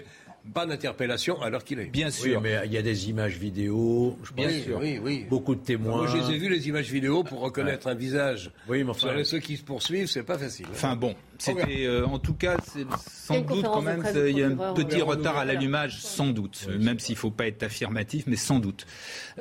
[0.54, 1.86] pas d'interpellation alors qu'il est.
[1.86, 2.42] Bien sûr.
[2.42, 4.80] mais il y a des images vidéo, je Bien sûr.
[4.80, 5.26] Oui, oui.
[5.30, 5.98] Beaucoup de témoins.
[5.98, 8.52] Moi, je les ai vus, les images vidéo, pour reconnaître un visage.
[8.68, 9.24] Oui, mais enfin.
[9.24, 10.66] ceux qui se poursuivent, c'est pas facile.
[10.68, 10.74] Hein.
[10.74, 12.58] Enfin bon, c'était, euh, en tout cas,
[13.06, 17.00] sans doute quand même, il y a un petit retard à l'allumage, sans doute, même
[17.00, 18.86] s'il ne faut pas être affirmatif, mais sans doute.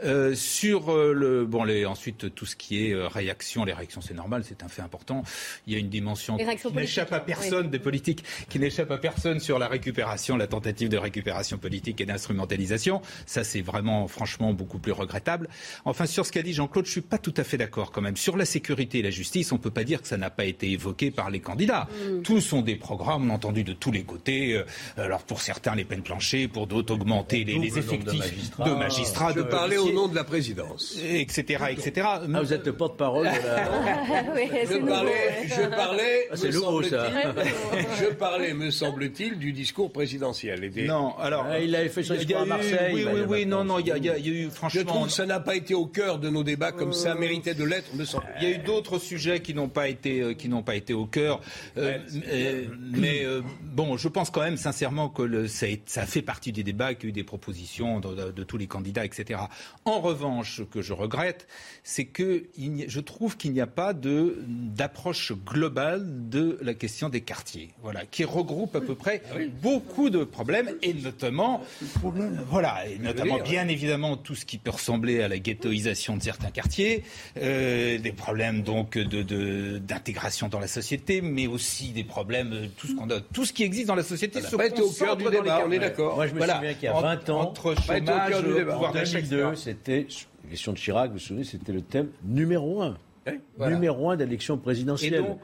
[0.04, 4.14] Euh, sur euh, le, bon, les, ensuite, tout ce qui est réaction, les réactions, c'est
[4.14, 5.22] normal, c'est un fait important.
[5.66, 9.38] Il y a une dimension qui n'échappe à personne des politiques, qui n'échappe à personne
[9.38, 13.00] sur la récupération, la tentative de récupération politique et d'instrumentalisation.
[13.26, 15.48] Ça, c'est vraiment, franchement, beaucoup plus regrettable.
[15.84, 18.16] Enfin, sur ce qu'a dit Jean-Claude, je suis pas tout à fait d'accord quand même.
[18.16, 20.70] Sur la sécurité et la justice, on peut pas dire que ça n'a pas été
[20.70, 21.88] évoqué par les candidats.
[21.92, 22.22] Mm.
[22.22, 24.54] Tous sont des programmes, entendu, de tous les côtés.
[24.54, 24.64] Euh,
[24.96, 29.32] alors, pour certains, les peines planchées, pour d'autres, augmenter les, effectifs de magistrats.
[29.32, 30.98] De parler au nom de la présidence.
[31.02, 32.06] Etc., etc.
[32.06, 34.24] Ah, vous êtes le porte-parole de la...
[34.34, 35.12] oui, je, parlais,
[35.46, 37.08] je parlais, ah, c'est lourd, ça.
[38.00, 40.64] je parlais, me semble-t-il, du discours présidentiel.
[40.64, 41.46] Et Non, alors...
[41.48, 42.94] Ah, il avait fait son discours à Marseille.
[42.94, 44.80] Oui, oui, oui, non, non, il y, a, eu, franchement...
[44.80, 47.54] Je trouve que ça n'a pas été au cœur de nos débats comme ça méritait
[47.54, 50.34] de l'être, me semble Il y a eu d'autres sujets qui n'ont pas été, euh,
[50.34, 51.40] qui n'ont pas été au cœur.
[51.76, 56.22] Euh, euh, mais euh, bon, je pense quand même sincèrement que le, ça, ça, fait
[56.22, 59.40] partie des débats, qu'il y a eu des propositions de, de, tous les candidats, etc.
[59.84, 61.46] En revanche, ce que je regrette,
[61.82, 67.20] c'est que il je trouve qu'il n'y a pas d'approche globale de la question des
[67.20, 71.62] quartiers, voilà, qui regroupe à peu près ah beaucoup de problèmes et notamment,
[72.48, 76.50] voilà, et notamment bien évidemment tout ce qui peut ressembler à la ghettoisation de certains
[76.50, 77.04] quartiers,
[77.36, 81.61] des problèmes donc de d'intégration dans la société, mais aussi
[81.94, 84.56] des problèmes, euh, tout ce, qu'on a, tout ce qui existe dans la société ça
[84.56, 86.16] pas été au cœur du débat, on est d'accord.
[86.16, 88.72] Moi, je me souviens qu'il y a 20 ans, entre chômage, au débat.
[88.72, 90.06] pouvoir 2002, c'était,
[90.44, 92.96] la question de Chirac, vous vous souvenez, c'était le thème numéro un.
[93.58, 95.36] numéro un d'élection présidentielle.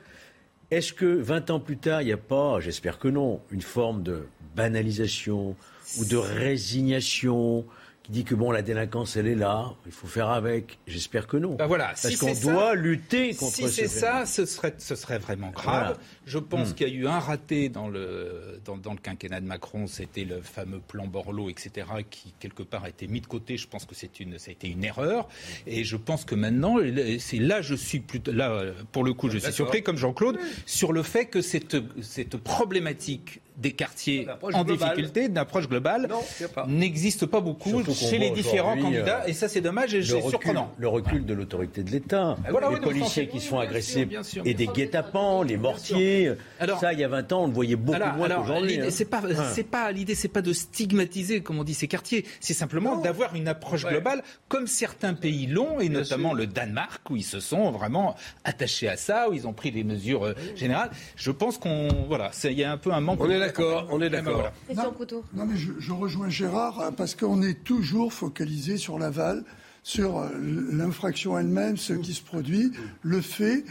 [0.70, 4.02] Est-ce que 20 ans plus tard, il n'y a pas, j'espère que non, une forme
[4.02, 5.56] de banalisation
[5.98, 7.64] ou de résignation
[8.08, 10.78] qui dit que bon, la délinquance, elle est là, il faut faire avec.
[10.86, 11.56] J'espère que non.
[11.56, 14.74] Bah voilà, Parce si qu'on doit ça- lutter contre Si ce c'est ça, ce serait,
[14.78, 15.84] ce serait vraiment grave.
[15.94, 15.96] Voilà.
[16.26, 16.74] Je pense Hmm.
[16.74, 20.24] qu'il y a eu un raté dans le, dans, dans le quinquennat de Macron, c'était
[20.24, 23.56] le fameux plan Borloo, etc., qui quelque part a été mis de côté.
[23.58, 25.28] Je pense que c'est une, ça a été une erreur.
[25.66, 26.76] Et je pense que maintenant,
[27.18, 30.92] c'est là, je suis plutôt, là, pour le coup, je suis surpris, comme Jean-Claude, sur
[30.92, 34.90] le fait que cette, cette problématique des quartiers en globale.
[34.94, 36.64] difficulté, d'approche globale, Non, y a pas.
[36.68, 39.22] n'existe pas beaucoup Surtout chez les différents aujourd'hui, candidats.
[39.24, 40.72] euh, et ça, c'est dommage et c'est recul, surprenant.
[40.78, 43.64] le recul de l'autorité de l'État, Ah, voilà, les oui, policiers qui se font bien
[43.68, 46.32] agresser sûr, bien sûr, et des guet-apens, les mortiers.
[46.60, 48.70] Alors- ça, il y a 20 ans, on le voyait beaucoup Alors, moins qu'aujourd'hui.
[48.76, 48.90] l'idée, hein.
[48.90, 49.50] c'est pas, Hein.
[49.52, 52.24] c'est pas l'idée, c'est pas de stigmatiser, comme on dit, ces quartiers.
[52.40, 57.16] C'est simplement d'avoir une approche globale, comme certains pays l'ont, et notamment le Danemark, où
[57.16, 60.90] ils se sont vraiment attachés à ça, où ils ont pris des mesures euh, générales.
[61.16, 63.20] Je pense qu'on, voilà, il y a un peu un manque.
[63.20, 64.34] On de- d'accord, on est d'accord.
[64.34, 64.52] Voilà.
[64.66, 65.24] Christian Couteau.
[65.34, 69.44] Non, mais je, je rejoins Gérard hein, parce qu'on est toujours focalisé sur l'aval,
[69.82, 70.28] sur euh,
[70.72, 73.64] l'infraction elle-même, ce qui se produit, le fait.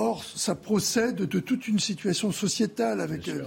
[0.00, 3.42] Or, ça procède de toute une situation sociétale avec euh,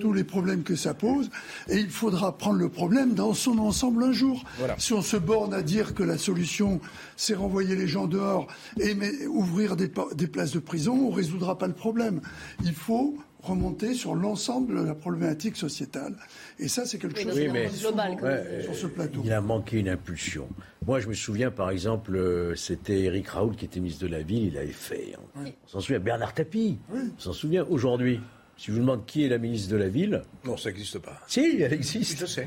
[0.00, 1.30] tous les problèmes que ça pose.
[1.68, 4.44] Et il faudra prendre le problème dans son ensemble un jour.
[4.58, 4.76] Voilà.
[4.78, 6.80] Si on se borne à dire que la solution,
[7.16, 8.46] c'est renvoyer les gens dehors
[8.78, 12.20] et mais- ouvrir des, des places de prison, on ne résoudra pas le problème.
[12.62, 16.14] Il faut remonter sur l'ensemble de la problématique sociétale.
[16.58, 19.22] Et ça, c'est quelque Oui, chose globale, souvent comme Ouais, sur ce plateau.
[19.24, 20.48] Il a manqué une impulsion.
[20.86, 24.22] Moi, je me souviens, par exemple, euh, c'était Éric Raoult qui était ministre de la
[24.22, 25.14] Ville, il avait fait.
[25.16, 25.42] hein.
[25.64, 26.78] On s'en souvient, Bernard Tapie.
[26.92, 28.20] On s'en souvient aujourd'hui.
[28.60, 30.20] Si je vous demande qui est la ministre de la Ville.
[30.44, 31.18] Non, ça n'existe pas.
[31.26, 32.20] Si, elle existe.
[32.20, 32.46] Je sais.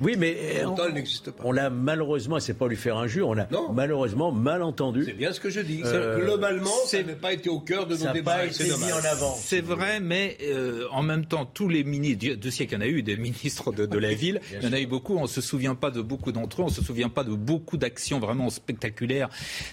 [0.00, 1.44] Oui, mais euh, Pourtant, elle n'existe pas.
[1.46, 5.04] on l'a malheureusement, et c'est pas lui faire injure, on l'a malheureusement mal entendu.
[5.04, 5.80] C'est bien ce que je dis.
[5.84, 8.38] Euh, Globalement, ça c'est- n'avait pas été au cœur de nos n'a débats.
[8.50, 9.36] c'est mis en avant.
[9.36, 12.80] C'est vrai, mais euh, en même temps, tous les ministres, Dieu, Dieu sait qu'il y
[12.80, 15.16] en a eu des ministres de, de la ville, il y en a eu beaucoup,
[15.16, 17.34] on ne se souvient pas de beaucoup d'entre eux, on ne se souvient pas de
[17.34, 19.28] beaucoup d'actions vraiment spectaculaires,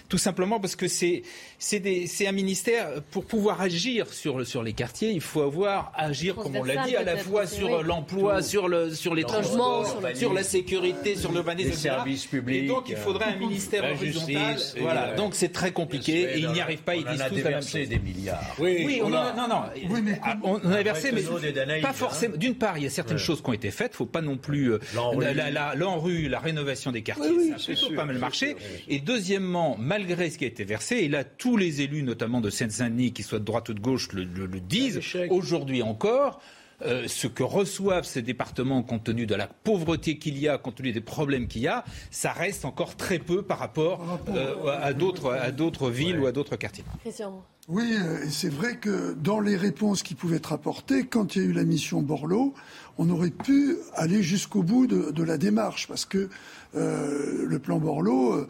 [0.08, 1.24] tout simplement parce que c'est
[2.28, 6.64] un ministère, pour pouvoir agir sur, sur les quartiers, il faut avoir, agir, comme on
[6.64, 7.84] l'a dit, à la fois sur oui.
[7.84, 12.66] l'emploi, sur, le, sur les transports, sur la sécurité, sur l'urbanisme, Les services publics, Et
[12.66, 14.52] donc il faudrait un ministère la horizontal.
[14.56, 17.20] justice, et, Voilà, euh, donc c'est très compliqué et ils n'y arrivent pas, ils disent
[17.20, 18.56] a tous la même des milliards.
[18.58, 19.62] Oui, Oui, on a- a- non, non.
[20.22, 21.22] Ah, on a versé, mais
[21.80, 21.92] pas hein.
[21.92, 22.36] forcément.
[22.36, 23.92] D'une part, il y a certaines choses qui ont été faites.
[23.92, 26.28] Il ne faut pas non plus euh, L'ANRU.
[26.28, 28.56] la, rénovation des quartiers, ça plutôt pas mal marché.
[28.88, 32.50] Et deuxièmement, malgré ce qui a été versé, et là tous les élus, notamment de
[32.50, 34.24] Seine-Saint-Denis, qu'ils soient de droite ou de gauche, le,
[34.60, 34.98] disent.
[34.98, 35.30] échec.
[35.70, 36.40] Aujourd'hui encore.
[36.82, 40.76] euh, ce que reçoivent ces départements compte tenu de la pauvreté qu'il y a, compte
[40.76, 44.92] tenu des problèmes qu'il y a, ça reste encore très peu par rapport euh, à
[44.92, 46.84] d'autres à d'autres villes ou à d'autres quartiers.
[47.02, 47.44] Christian.
[47.68, 51.42] Oui, euh, et c'est vrai que dans les réponses qui pouvaient être apportées, quand il
[51.42, 52.54] y a eu la mission Borloo,
[52.98, 56.30] on aurait pu aller jusqu'au bout de, de la démarche, parce que
[56.74, 58.48] euh, le plan Borloo, euh,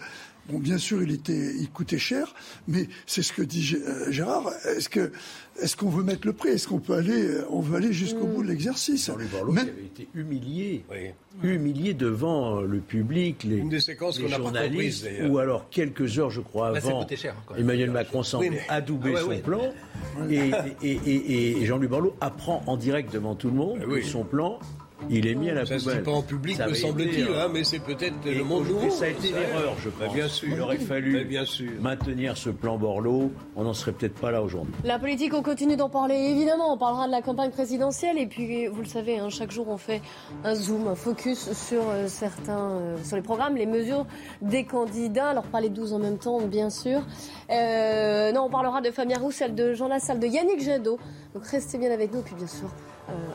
[0.50, 2.34] bon, bien sûr, il était, il coûtait cher,
[2.68, 4.50] mais c'est ce que dit euh, Gérard.
[4.76, 5.12] Est-ce que,
[5.62, 6.50] est-ce qu'on veut mettre le prix?
[6.50, 9.06] Est-ce qu'on peut aller, euh, on veut aller jusqu'au bout de l'exercice?
[9.06, 11.10] Jean-Luc Borloo Même- qui avait été humilié, Oui.
[11.42, 16.30] humilié devant euh, le public, les, Une des séquences les journalistes, ou alors quelques heures,
[16.30, 17.60] je crois, Bah, avant, cher, même.
[17.60, 19.38] Emmanuel Macron semble Oui, mais- adouber Ah ouais, son ouais.
[19.38, 19.72] plan,
[20.30, 20.50] et,
[20.82, 24.00] et, et- et Jean-Luc Borloo apprend en direct devant tout le monde Ah oui.
[24.00, 24.58] que son plan,
[25.08, 25.98] il est mis à la Ça se poubelle.
[25.98, 28.90] dit pas en public, Ça me semble-t-il, euh, hein, mais c'est peut-être le monde nouveau.
[28.90, 29.40] ça a été ça.
[29.40, 30.14] l'erreur, je Bah, pense.
[30.14, 30.48] bien sûr.
[30.52, 31.70] Il aurait fallu Bah, bien sûr.
[31.80, 34.74] maintenir ce plan Borloo, on n'en serait peut-être pas là aujourd'hui.
[34.84, 36.72] La politique, on continue d'en parler évidemment.
[36.74, 39.76] On parlera de la campagne présidentielle et puis vous le savez, hein, chaque jour on
[39.78, 40.02] fait
[40.44, 44.06] un zoom, un focus sur euh, certains, euh, sur les programmes, les mesures
[44.42, 45.28] des candidats.
[45.30, 47.00] Alors pas les 12 en même temps, bien sûr.
[47.50, 50.98] Euh, non, on parlera de Fabien Roussel, de Jean Lassalle, de Yannick Jadot.
[51.34, 52.22] Donc restez bien avec nous.
[52.22, 52.68] Puis bien sûr,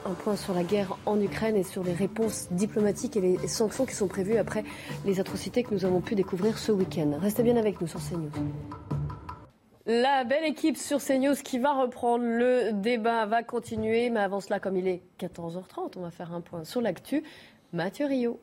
[0.06, 3.86] un point sur la guerre en Ukraine et sur les réponses diplomatiques et les sanctions
[3.86, 4.64] qui sont prévues après
[5.06, 7.18] les atrocités que nous avons pu découvrir ce week-end.
[7.20, 8.32] Restez bien avec nous sur CNews.
[9.88, 14.60] La belle équipe sur CNews qui va reprendre le débat va continuer, mais avant cela,
[14.60, 17.24] comme il est 14h30, on va faire un point sur l'actu.
[17.72, 18.40] Mathieu Rio.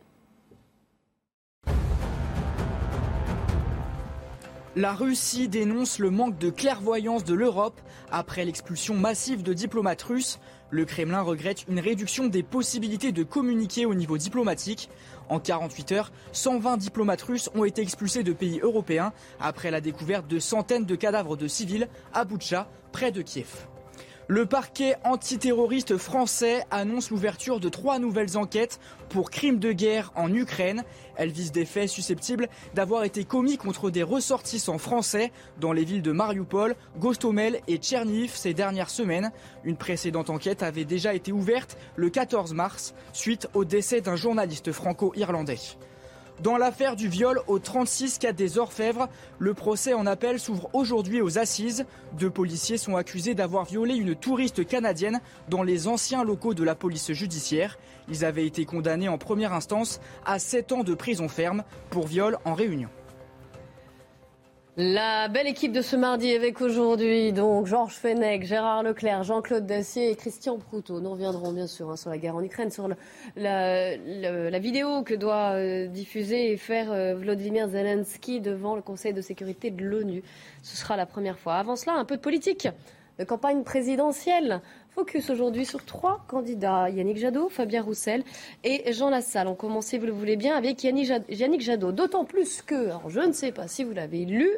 [4.75, 7.79] La Russie dénonce le manque de clairvoyance de l'Europe
[8.11, 10.39] après l'expulsion massive de diplomates russes.
[10.73, 14.89] Le Kremlin regrette une réduction des possibilités de communiquer au niveau diplomatique.
[15.29, 20.27] En 48 heures, 120 diplomates russes ont été expulsés de pays européens après la découverte
[20.29, 23.67] de centaines de cadavres de civils à Boutcha, près de Kiev.
[24.29, 30.33] Le parquet antiterroriste français annonce l'ouverture de trois nouvelles enquêtes pour crimes de guerre en
[30.33, 30.85] Ukraine.
[31.17, 36.03] Elles visent des faits susceptibles d'avoir été commis contre des ressortissants français dans les villes
[36.03, 39.33] de Mariupol, Gostomel et Tcherniv ces dernières semaines.
[39.65, 44.71] Une précédente enquête avait déjà été ouverte le 14 mars suite au décès d'un journaliste
[44.71, 45.59] franco-irlandais.
[46.41, 51.21] Dans l'affaire du viol au 36 4 des Orfèvres, le procès en appel s'ouvre aujourd'hui
[51.21, 51.85] aux assises.
[52.19, 56.75] Deux policiers sont accusés d'avoir violé une touriste canadienne dans les anciens locaux de la
[56.75, 57.79] police judiciaire.
[58.09, 62.39] Ils avaient été condamnés en première instance à 7 ans de prison ferme pour viol
[62.45, 62.89] en réunion.
[64.79, 70.11] La belle équipe de ce mardi avec aujourd'hui, donc Georges Fenech, Gérard Leclerc, Jean-Claude Dacier
[70.11, 70.99] et Christian Proutot.
[70.99, 72.89] Nous reviendrons bien sûr hein, sur la guerre en Ukraine, sur
[73.37, 79.21] la, vidéo que doit euh, diffuser et faire euh, Vladimir Zelensky devant le Conseil de
[79.21, 80.23] sécurité de l'ONU.
[80.63, 81.57] Ce sera la première fois.
[81.57, 82.67] Avant cela, un peu de politique,
[83.19, 84.63] de campagne présidentielle.
[84.95, 88.23] Focus aujourd'hui sur trois candidats, Yannick Jadot, Fabien Roussel
[88.63, 89.49] et Jean Lassalle.
[89.49, 91.93] On commence, vous le voulez bien, avec Yannick Jadot.
[91.93, 94.51] D'autant plus que, alors je ne sais pas si vous l'avez lu,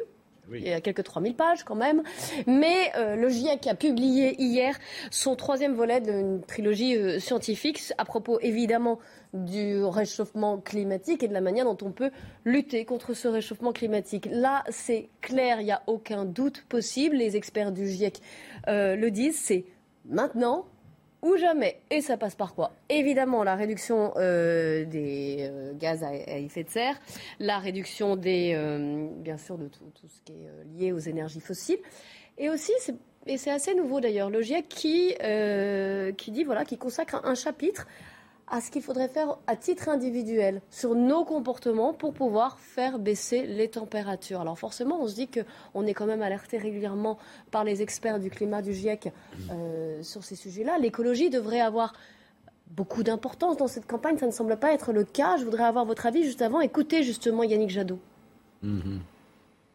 [0.49, 0.59] oui.
[0.61, 2.03] Il y a quelques 3000 pages quand même.
[2.45, 4.77] Mais euh, le GIEC a publié hier
[5.09, 8.99] son troisième volet d'une trilogie euh, scientifique à propos évidemment
[9.33, 12.11] du réchauffement climatique et de la manière dont on peut
[12.45, 14.27] lutter contre ce réchauffement climatique.
[14.31, 17.15] Là, c'est clair, il n'y a aucun doute possible.
[17.15, 18.21] Les experts du GIEC
[18.67, 19.65] euh, le disent, c'est
[20.09, 20.65] maintenant
[21.25, 21.81] ou jamais.
[21.89, 22.73] Et ça passe par quoi?
[22.89, 26.99] Évidemment, la réduction euh, des euh, gaz à, effet de serre,
[27.39, 31.79] la réduction des, euh, bien sûr, de tout, ce qui est lié aux énergies fossiles,
[32.37, 32.73] et aussi,
[33.25, 35.15] et c'est assez nouveau d'ailleurs, le GIEC qui,
[36.17, 37.87] qui dit voilà, qui consacre un chapitre
[38.47, 43.45] à ce qu'il faudrait faire à titre individuel sur nos comportements pour pouvoir faire baisser
[43.47, 44.41] les températures.
[44.41, 47.17] Alors forcément, on se dit qu'on est quand même alerté régulièrement
[47.51, 49.09] par les experts du climat du GIEC
[49.49, 50.77] euh, sur ces sujets-là.
[50.79, 51.93] L'écologie devrait avoir
[52.67, 54.17] beaucoup d'importance dans cette campagne.
[54.17, 55.37] Ça ne semble pas être le cas.
[55.37, 56.61] Je voudrais avoir votre avis juste avant.
[56.61, 57.99] Écoutez justement Yannick Jadot.
[58.61, 58.99] Mmh.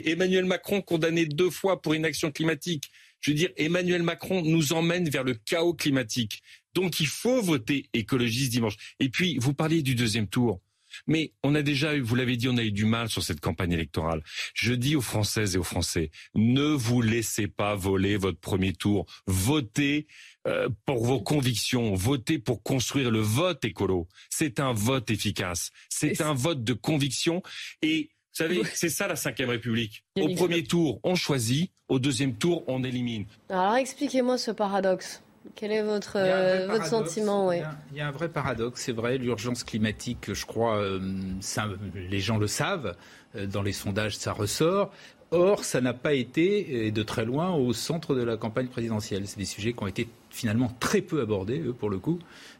[0.04, 2.90] Emmanuel Macron condamné deux fois pour inaction climatique.
[3.20, 6.42] Je veux dire, Emmanuel Macron nous emmène vers le chaos climatique.
[6.74, 8.76] Donc il faut voter écologiste dimanche.
[9.00, 10.60] Et puis, vous parliez du deuxième tour.
[11.06, 13.40] Mais on a déjà eu, vous l'avez dit, on a eu du mal sur cette
[13.40, 14.22] campagne électorale.
[14.54, 19.06] Je dis aux Françaises et aux Français, ne vous laissez pas voler votre premier tour.
[19.26, 20.06] Votez
[20.46, 24.08] euh, pour vos convictions, votez pour construire le vote écolo.
[24.30, 25.70] C'est un vote efficace.
[25.88, 27.42] C'est un vote de conviction.
[27.82, 30.04] Et vous savez, c'est ça la Ve République.
[30.18, 31.70] Au premier tour, on choisit.
[31.88, 33.26] Au deuxième tour, on élimine.
[33.48, 35.22] Alors expliquez-moi ce paradoxe.
[35.54, 37.58] Quel est votre, euh, votre sentiment ouais.
[37.58, 40.76] il, y a, il, y a, un vrai paradoxe, c'est vrai, l'urgence climatique, je crois,
[40.76, 41.00] euh,
[41.40, 42.94] ça, les gens le savent,
[43.36, 44.90] euh, dans les sondages ça ressort.
[45.32, 49.28] Or, ça n'a pas été, et de très loin, au centre de la campagne présidentielle.
[49.28, 52.18] C'est des sujets qui ont été finalement très peu abordés, eux, pour le coup,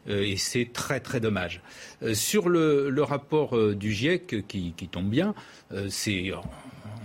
[0.09, 1.61] euh, et c'est très très dommage.
[2.01, 5.33] Euh, sur le, le rapport euh, du GIEC, qui, qui tombe bien,
[5.89, 6.31] c'est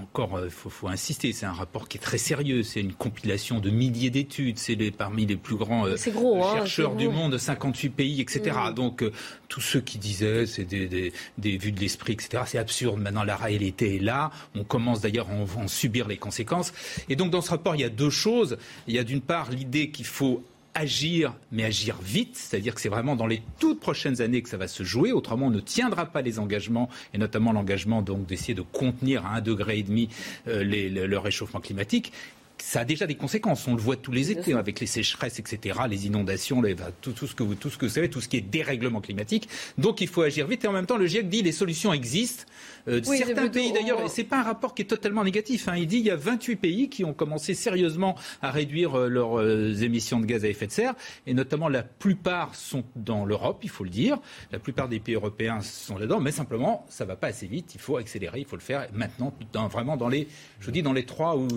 [0.02, 2.62] encore, il faut, faut, insister, c'est un rapport qui est très sérieux.
[2.62, 4.58] C'est une compilation de milliers d'études.
[4.58, 8.56] C'est les, parmi les plus grands euh, gros, chercheurs hein, du monde, 58 pays, etc.
[8.70, 8.74] Mmh.
[8.74, 9.12] Donc, euh,
[9.48, 13.00] tous ceux qui disaient c'est des, des, des, vues de l'esprit, etc., c'est absurde.
[13.00, 14.30] Maintenant, la réalité est là.
[14.54, 16.72] On commence d'ailleurs à en, en subir les conséquences.
[17.08, 18.58] Et donc, dans ce rapport, il y a deux choses.
[18.86, 20.42] Il y a d'une part l'idée qu'il faut
[20.76, 24.58] agir, mais agir vite, c'est-à-dire que c'est vraiment dans les toutes prochaines années que ça
[24.58, 25.12] va se jouer.
[25.12, 29.36] Autrement, on ne tiendra pas les engagements, et notamment l'engagement donc d'essayer de contenir à
[29.36, 30.10] un degré et demi
[30.48, 32.12] euh, le réchauffement climatique
[32.58, 33.66] ça a déjà des conséquences.
[33.68, 37.26] On le voit tous les étés avec les sécheresses, etc., les inondations, les, tout, tout,
[37.26, 39.48] ce que vous, tout ce que vous savez, tout ce qui est dérèglement climatique.
[39.78, 40.64] Donc il faut agir vite.
[40.64, 42.44] Et en même temps, le GIEC dit les solutions existent.
[42.88, 45.68] Euh, oui, certains pays d'ailleurs, et c'est pas un rapport qui est totalement négatif.
[45.68, 49.08] Hein, il dit il y a 28 pays qui ont commencé sérieusement à réduire euh,
[49.08, 50.94] leurs euh, émissions de gaz à effet de serre,
[51.26, 54.18] et notamment la plupart sont dans l'Europe, il faut le dire.
[54.52, 57.74] La plupart des pays européens sont là-dedans, mais simplement ça va pas assez vite.
[57.74, 60.28] Il faut accélérer, il faut le faire maintenant, dans, vraiment dans les,
[60.60, 61.48] je vous dis dans les trois ou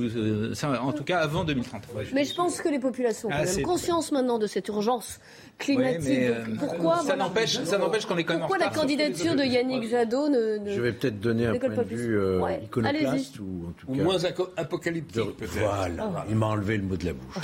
[0.90, 1.84] en tout cas avant 2030.
[1.96, 4.68] Ouais, je mais je pense que les populations ont ah, même conscience maintenant de cette
[4.68, 5.20] urgence
[5.58, 6.08] climatique.
[6.08, 9.36] Ouais, mais, euh, pourquoi ça n'empêche, ça n'empêche qu'on est quand même Pourquoi la candidature
[9.36, 12.62] de Yannick Jadot ne, ne Je vais peut-être donner un point de vue euh, ouais.
[12.66, 14.18] iconoclaste ou en tout ou cas moins
[14.58, 15.52] apocalyptique peut-être.
[15.60, 16.20] Voilà, oh.
[16.30, 17.36] il m'a enlevé le mot de la bouche.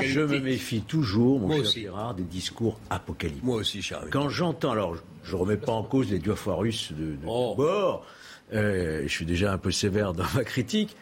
[0.00, 1.80] je me méfie toujours, mon Moi cher aussi.
[1.82, 3.44] Gérard, des discours apocalyptiques.
[3.44, 4.10] Moi aussi, cher ami.
[4.10, 7.54] Quand j'entends, alors je ne remets pas en cause les fois russes de, de Oh.
[7.56, 8.06] bord,
[8.52, 10.96] euh, je suis déjà un peu sévère dans ma critique,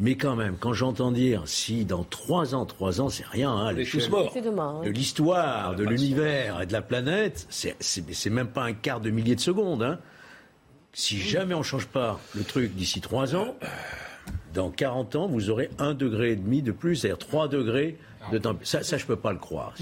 [0.00, 3.72] mais quand même, quand j'entends dire si dans trois ans, trois ans, c'est rien, hein,
[3.72, 4.32] l'échelle tous morts.
[4.42, 4.80] Demain.
[4.82, 4.92] de hein.
[4.92, 9.00] l'histoire, de pas l'univers et de la planète, c'est- c'est c'est même pas un quart
[9.00, 9.82] de millier de seconde.
[9.82, 9.98] Hein.
[10.92, 13.54] Si jamais on change pas le truc d'ici trois ans,
[14.54, 17.98] dans 40 ans, vous aurez un degré et demi de plus, c'est-à-dire 3 degrés
[18.32, 18.54] de temps.
[18.62, 19.74] Ça, ça je peux pas le croire.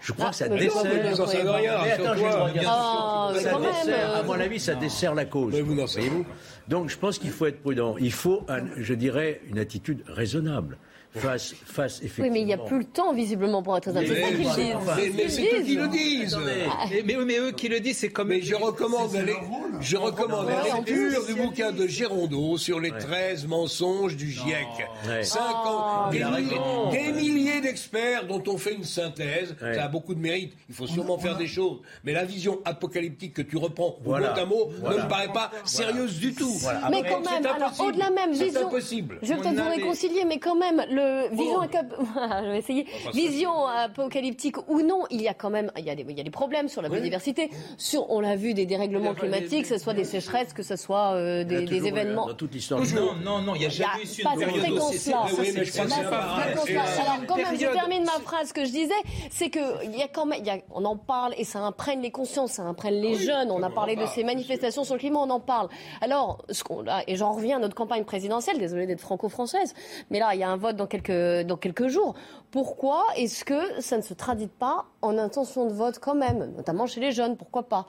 [0.00, 0.82] je crois que ça mais dessert.
[0.84, 2.60] vous n'en savez rien, Mais attends, je vais regarder.
[2.66, 5.52] Ah, Ça dessert, euh, à mon avis, ça dessert la cause.
[5.52, 6.26] Mais vous n'en savez Voyez-vous
[6.68, 7.96] Donc, je pense qu'il faut être prudent.
[7.98, 10.78] Il faut, un- je dirais, une attitude raisonnable
[11.14, 12.24] face, face effectivement.
[12.24, 14.02] Oui, mais il n'y a plus le temps, visiblement, pour être très.
[14.02, 16.38] Mais, mais c'est eux qui le disent.
[16.44, 18.28] Mais, mais, mais eux qui le disent, c'est comme.
[18.28, 19.32] Mais je recommande, la,
[19.80, 24.66] je recommande la lecture plus, du bouquin de Gérondeau sur les 13 mensonges du GIEC.
[25.08, 25.24] Ouais.
[25.24, 25.80] 50,
[26.12, 29.54] Oh, des, milliers, d'experts dont on fait une synthèse.
[29.60, 30.52] Ça a beaucoup de mérite.
[30.68, 31.78] Il faut sûrement faire des choses.
[32.04, 34.96] Mais la vision apocalyptique que tu reprends au mot à mot Voilà.
[34.98, 36.52] ne me paraît pas sérieuse du tout.
[36.60, 36.88] Voilà.
[36.90, 37.44] Mais quand même,
[37.80, 38.66] au-delà même, vision.
[38.68, 39.18] impossible.
[39.22, 41.64] Je vais peut-être vous réconcilier, mais quand même, le vision Oh.
[41.64, 42.86] incap- je vais essayer.
[43.12, 46.20] Vision apocalyptique ou non, il y a quand même, il y a des, il y
[46.20, 47.50] a des problèmes sur la biodiversité.
[47.76, 51.12] Sur, on l'a vu, des dérèglements climatiques, que ce soit des sécheresses, que ce soit
[51.14, 52.26] euh, des, événements.
[52.26, 53.22] Dans toute l'histoire du Non, monde.
[53.24, 55.10] non, non, il n'y a Il y a jamais eu pas une cette période aussi-
[55.38, 56.10] Oui, c'est- mais je pense pas là.
[56.10, 58.52] la Alors quand même, je termine ma phrase.
[58.52, 58.94] que je disais,
[59.30, 61.60] c'est que il y a quand même, il y a- on en parle et ça
[61.60, 63.50] imprègne les consciences, ça imprègne les jeunes.
[63.50, 65.68] On a parlé de ces manifestations sur le climat, on en parle.
[66.00, 68.58] Alors, ce qu'on a- et j'en reviens à notre campagne présidentielle.
[68.58, 69.74] Désolée d'être franco-française,
[70.10, 72.14] mais là, il y a un vote dans quelques dans quelques jours.
[72.50, 76.86] Pourquoi est-ce que ça ne se traduit pas en intention de vote quand même, notamment
[76.86, 77.86] chez les jeunes Pourquoi pas?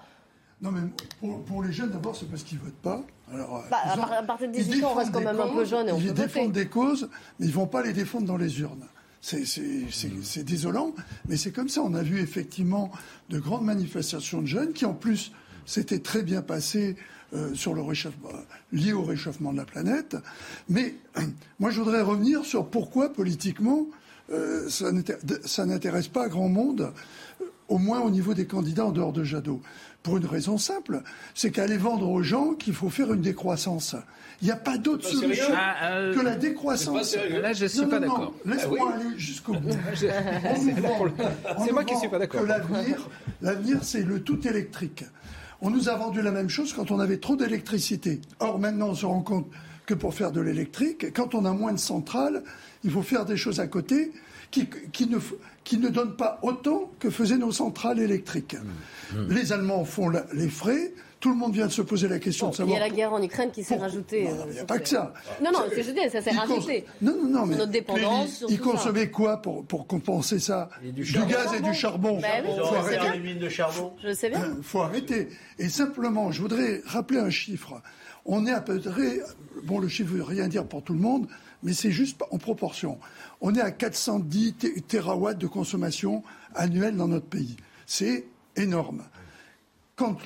[0.61, 0.81] Non, mais
[1.19, 3.01] pour, pour les jeunes, d'abord, c'est parce qu'ils ne votent pas.
[3.33, 5.07] Alors, euh, Bah, ils à ont- part- à partir de ils 18 ans, on reste
[5.11, 6.21] défendent quand des même un peu causes, jeune et on Ils peut voter.
[6.21, 7.09] défendent des causes,
[7.39, 8.85] mais ils ne vont pas les défendre dans les urnes.
[9.23, 10.93] C'est- c'est désolant,
[11.27, 11.81] mais c'est comme ça.
[11.81, 12.91] On a vu effectivement
[13.29, 15.31] de grandes manifestations de jeunes qui, en plus,
[15.65, 16.95] s'étaient très bien passées
[17.33, 18.29] euh, sur le réchauffement,
[18.71, 20.17] lié au réchauffement de la planète.
[20.69, 20.95] Mais
[21.59, 23.87] moi, je voudrais revenir sur pourquoi, politiquement,
[24.31, 25.15] euh, ça n'inté-
[25.45, 26.91] ça n'intéresse pas grand monde,
[27.41, 29.61] euh, au moins au niveau des candidats en dehors de Jadot.
[30.03, 31.03] Pour une raison simple,
[31.35, 33.95] c'est qu'aller vendre aux gens qu'il faut faire une décroissance.
[34.41, 37.09] Il n'y a pas d'autre pas solution Ah, euh, que la pas décroissance.
[37.09, 37.39] sérieux.
[37.39, 38.33] Là, je suis Non, pas non, non, d'accord.
[38.45, 39.69] Laisse-moi Ah oui aller jusqu'au bout.
[39.93, 42.45] Je- c'est pas moi qui suis vendant pas d'accord.
[43.41, 45.05] L'avenir, c'est le tout électrique.
[45.61, 48.19] On nous a vendu la même chose quand on avait trop d'électricité.
[48.39, 49.47] Or, maintenant, on se rend compte
[49.85, 52.43] que pour faire de l'électrique, quand on a moins de centrales,
[52.83, 54.11] il faut faire des choses à côté
[54.49, 58.55] qui, qui ne, f- qui ne donnent pas autant que faisaient nos centrales électriques.
[59.13, 59.31] Mmh.
[59.31, 60.93] Les Allemands font la- les frais.
[61.21, 62.89] Tout le monde vient de se poser la question de Il y savoir a la
[62.89, 64.27] guerre en Ukraine qui s'est rajoutée.
[64.27, 65.13] euh, il n'y a pas que ça.
[65.41, 66.85] Non, non, c'est jeté, ça s'est Ils cons- rajouté.
[67.01, 71.03] Non, non, non, mais Notre dépendance, ils, sur consommaient quoi pour, pour compenser ça du
[71.03, 72.19] gaz et du charbon.
[72.19, 73.13] Bah oui, Faut je arrêter.
[73.13, 73.93] les mines de charbon.
[74.03, 74.53] Je sais bien.
[74.57, 75.29] Il faut arrêter.
[75.59, 77.81] Et simplement, je voudrais rappeler un chiffre.
[78.25, 79.19] On est à peu près,
[79.63, 81.27] bon, le chiffre ne veut rien dire pour tout le monde,
[81.61, 82.97] mais c'est juste en proportion.
[83.41, 86.23] On est à 410 té- térawatts de consommation
[86.55, 87.57] annuelle dans notre pays.
[87.85, 89.03] C'est énorme.
[90.01, 90.17] Quand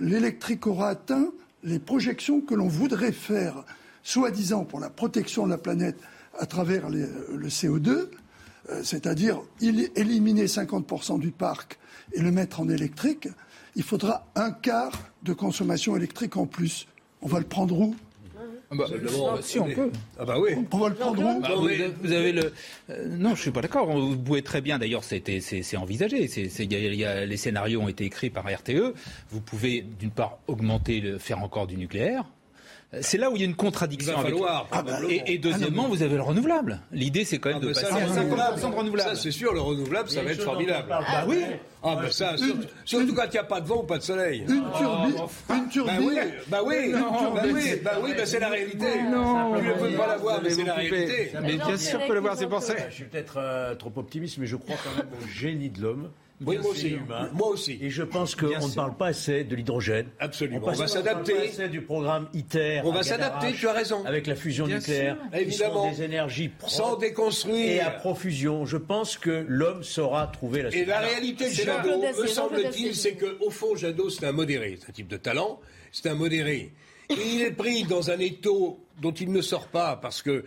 [0.00, 1.28] l'électrique aura atteint
[1.62, 3.64] les projections que l'on voudrait faire,
[4.02, 6.00] soi-disant pour la protection de la planète
[6.36, 11.78] à travers le CO2, euh, c'est-à-dire éliminer 50% du parc
[12.14, 13.28] et le mettre en électrique,
[13.76, 16.88] il faudra un quart de consommation électrique en plus.
[17.22, 17.94] On va le prendre où?
[18.74, 19.90] Bah, Simplement, ah, si, on peut.
[20.18, 20.50] Ah bah oui.
[20.72, 21.68] On va le prendre où Bah, vous,
[22.02, 22.52] vous avez le.
[22.90, 23.86] euh, non, je suis pas d'accord.
[23.96, 24.78] Vous pouvez très bien.
[24.78, 26.24] D'ailleurs, c'était c'est envisagé.
[26.24, 28.94] Y a- y a- les scénarios ont été écrits par RTE.
[29.30, 32.24] Vous pouvez d'une part augmenter, le, faire encore du nucléaire.
[33.00, 34.12] C'est là où il y a une contradiction.
[34.12, 36.80] Il va avec- falloir, Ah bah, et, et deuxièmement, vous avez le renouvelable.
[36.92, 39.10] L'idée, c'est quand même Ah, de passer ça, à le 50% de renouvelable.
[39.10, 40.88] Ça, c'est sûr, le renouvelable, ça va être formidable.
[40.88, 41.42] Bah oui.
[41.82, 44.02] Ah, ben ça, surtout, surtout quand il n'y a pas de vent ou pas de
[44.02, 44.44] soleil.
[44.48, 45.14] Une turbine,
[45.50, 45.94] une turbine.
[45.96, 48.86] Bah oui, bah oui, Non, bah mais oui, c'est- bah oui, bah c'est la réalité.
[49.08, 51.32] Non, tu ne peux pas la voir, mais c'est la réalité.
[51.42, 52.74] Mais bien sûr que le voir, c'est pour ça.
[52.88, 56.10] Je suis peut-être euh, trop optimiste, mais je crois quand même au génie de l'homme.
[56.44, 56.88] Oui, moi aussi.
[56.90, 57.30] humain.
[57.32, 57.78] Moi aussi.
[57.80, 60.08] Et je pense qu'on ne parle pas assez de l'hydrogène.
[60.18, 60.60] Absolument.
[60.60, 61.32] passe- On va ne s'adapter.
[61.32, 62.82] parle pas assez du programme ITER.
[62.84, 64.04] On va s'adapter, tu as raison.
[64.04, 65.16] Avec la fusion Bien nucléaire.
[65.32, 65.38] sûr.
[65.40, 65.84] Évidemment.
[65.90, 67.70] sont des énergies propres Sans déconstruire.
[67.70, 68.66] et à profusion.
[68.66, 70.90] Je pense que l'homme saura trouver la Et solution.
[70.92, 74.78] la réalité de Jadot, me semble-t-il, c'est qu'au fond, Jadot, c'est un modéré.
[74.80, 75.58] C'est un type de talent,
[75.92, 76.72] c'est un modéré.
[77.08, 80.44] Et il est pris dans un étau dont il ne sort pas, parce que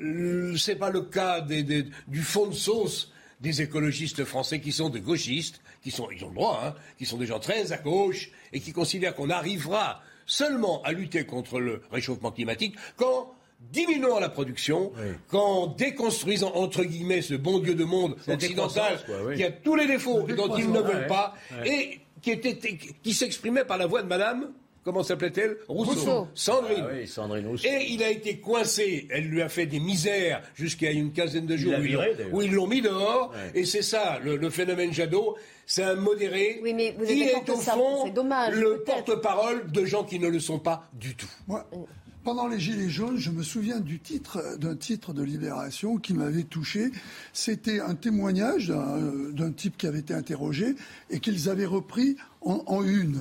[0.00, 3.10] euh, c'est pas le cas des- des- du fond de sauce
[3.42, 7.04] des écologistes français qui sont des gauchistes, qui sont, ils ont le droit, hein, qui
[7.06, 11.58] sont des gens très à gauche et qui considèrent qu'on arrivera seulement à lutter contre
[11.60, 13.32] le réchauffement climatique quand
[13.72, 14.92] diminuant la production,
[15.28, 19.36] qu'en déconstruisant entre guillemets ce bon Dieu de monde occidental décroissance, quoi, oui.
[19.36, 21.68] qui a tous les défauts dont ils ne veulent Ouais, pas ouais.
[21.68, 24.50] et qui était qui s'exprimait par la voix de Madame
[24.84, 25.92] comment s'appelait-elle Rousseau.
[25.92, 26.28] Rousseau.
[26.34, 26.84] Sandrine.
[26.86, 27.66] Ah oui, Sandrine Rousseau.
[27.68, 29.06] Et il a été coincé.
[29.10, 32.08] Elle lui a fait des misères jusqu'à une quinzaine de jours l'a où, ils viré,
[32.10, 32.34] l'ont- d'ailleurs.
[32.34, 33.30] où ils l'ont mis dehors.
[33.32, 33.60] Ouais.
[33.60, 35.36] Et c'est ça, le, le phénomène Jadot.
[35.66, 38.82] C'est un modéré Oui, mais vous êtes qui est au ça- fond c'est dommage, le
[38.84, 41.28] porte-parole de gens qui ne le sont pas du tout.
[41.46, 41.66] Moi,
[42.24, 46.42] pendant les Gilets jaunes, je me souviens du titre, d'un titre de Libération qui m'avait
[46.44, 46.90] touché.
[47.32, 48.68] C'était un témoignage
[49.32, 50.74] d'un type qui avait été interrogé
[51.10, 53.20] et qu'ils avaient repris en, une.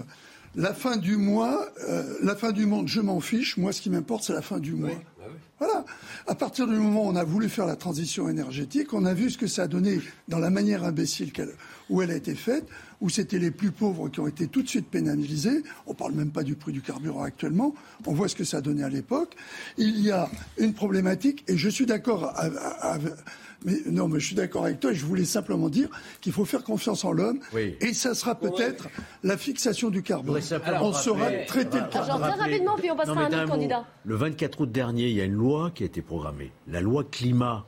[0.56, 3.56] La fin du mois, euh, la fin du monde, je m'en fiche.
[3.56, 4.90] Moi, ce qui m'importe, c'est la fin du mois.
[4.90, 5.26] Bah
[5.60, 5.86] voilà.
[6.28, 9.30] À partir du moment où on a voulu faire la transition énergétique, on a vu
[9.30, 11.32] ce que ça a donné dans la manière imbécile
[11.90, 12.66] où elle a été faite,
[13.00, 15.64] où c'était les plus pauvres qui ont été tout de suite pénalisés.
[15.88, 17.74] On ne parle même pas du prix du carburant actuellement.
[18.06, 19.36] On voit ce que ça a donné à l'époque.
[19.78, 23.14] Il y a une problématique, et je suis d'accord avec
[23.66, 24.94] mais non, mais je suis d'accord avec toi.
[24.94, 25.90] Je voulais simplement dire
[26.20, 27.40] qu'il faut faire confiance en l'homme.
[27.80, 28.88] Et ça sera peut-être
[29.24, 30.42] la fixation du carbone.
[30.82, 32.22] on saura traiter le carbone.
[32.22, 33.86] très rapidement, puis on passera à un autre candidat.
[34.06, 37.04] Le 24 août dernier, il y a une loi qui a été programmée, la loi
[37.04, 37.66] climat,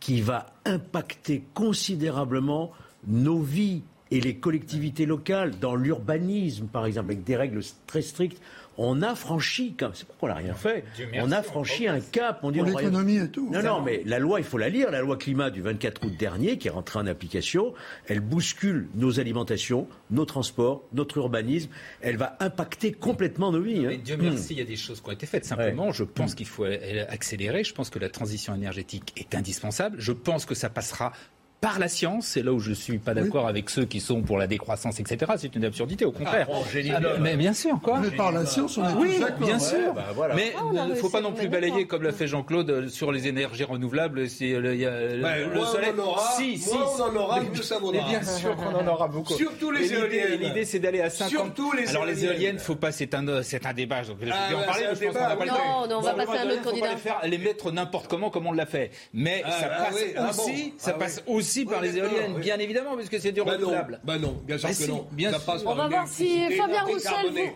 [0.00, 2.72] qui va impacter considérablement
[3.06, 8.40] nos vies et les collectivités locales dans l'urbanisme, par exemple, avec des règles très strictes
[8.78, 12.38] on a franchi, c'est pas qu'on n'a rien fait, on a franchi un cap.
[12.44, 13.50] On dit Pour l'économie et tout.
[13.50, 14.92] Non, non, mais la loi, il faut la lire.
[14.92, 17.74] La loi climat du 24 août dernier, qui est rentrée en application,
[18.06, 21.70] elle bouscule nos alimentations, nos transports, notre urbanisme.
[22.00, 23.84] Elle va impacter complètement nos vies.
[23.84, 23.98] Hein.
[24.02, 25.44] Dieu merci, il y a des choses qui ont été faites.
[25.44, 27.64] Simplement, je pense qu'il faut accélérer.
[27.64, 29.96] Je pense que la transition énergétique est indispensable.
[29.98, 31.12] Je pense que ça passera
[31.60, 34.38] par la science, c'est là où je suis pas d'accord avec ceux qui sont pour
[34.38, 35.32] la décroissance, etc.
[35.38, 36.46] C'est une absurdité, au contraire.
[36.50, 37.98] Ah, mais bien sûr, quoi.
[37.98, 39.92] Mais par la science, on est oui, bien sûr.
[39.92, 42.88] Bah, mais ah, il ne faut pas non plus balayer comme l'a fait Jean-Claude euh,
[42.88, 44.28] sur les énergies renouvelables.
[44.28, 47.16] Si euh, il y a le bah, soleil, on en aura, si, si, on en
[47.16, 49.34] aura, mais, ça mais bien sûr qu'on en aura beaucoup.
[49.34, 50.40] Surtout les éoliennes.
[50.40, 51.30] L'idée, c'est d'aller à 50.
[51.30, 54.02] Surtout les Alors les éoliennes, faut pas, c'est un, c'est un débat.
[54.02, 55.88] Donc, je vais ah, en parler, mais je pense qu'on n'a pas le temps.
[55.88, 56.88] Non, on va passer à un autre candidat.
[57.24, 58.92] Les mettre n'importe comment, comme on l'a fait.
[59.12, 63.42] Mais ça passe aussi, ça passe aussi par les éoliennes bien évidemment, puisque c'est du
[63.42, 64.00] bah renouvelable.
[64.04, 65.06] Bah non, bien sûr bah que non.
[65.12, 67.12] Bien ça passe on va voir si Fabien Roussel.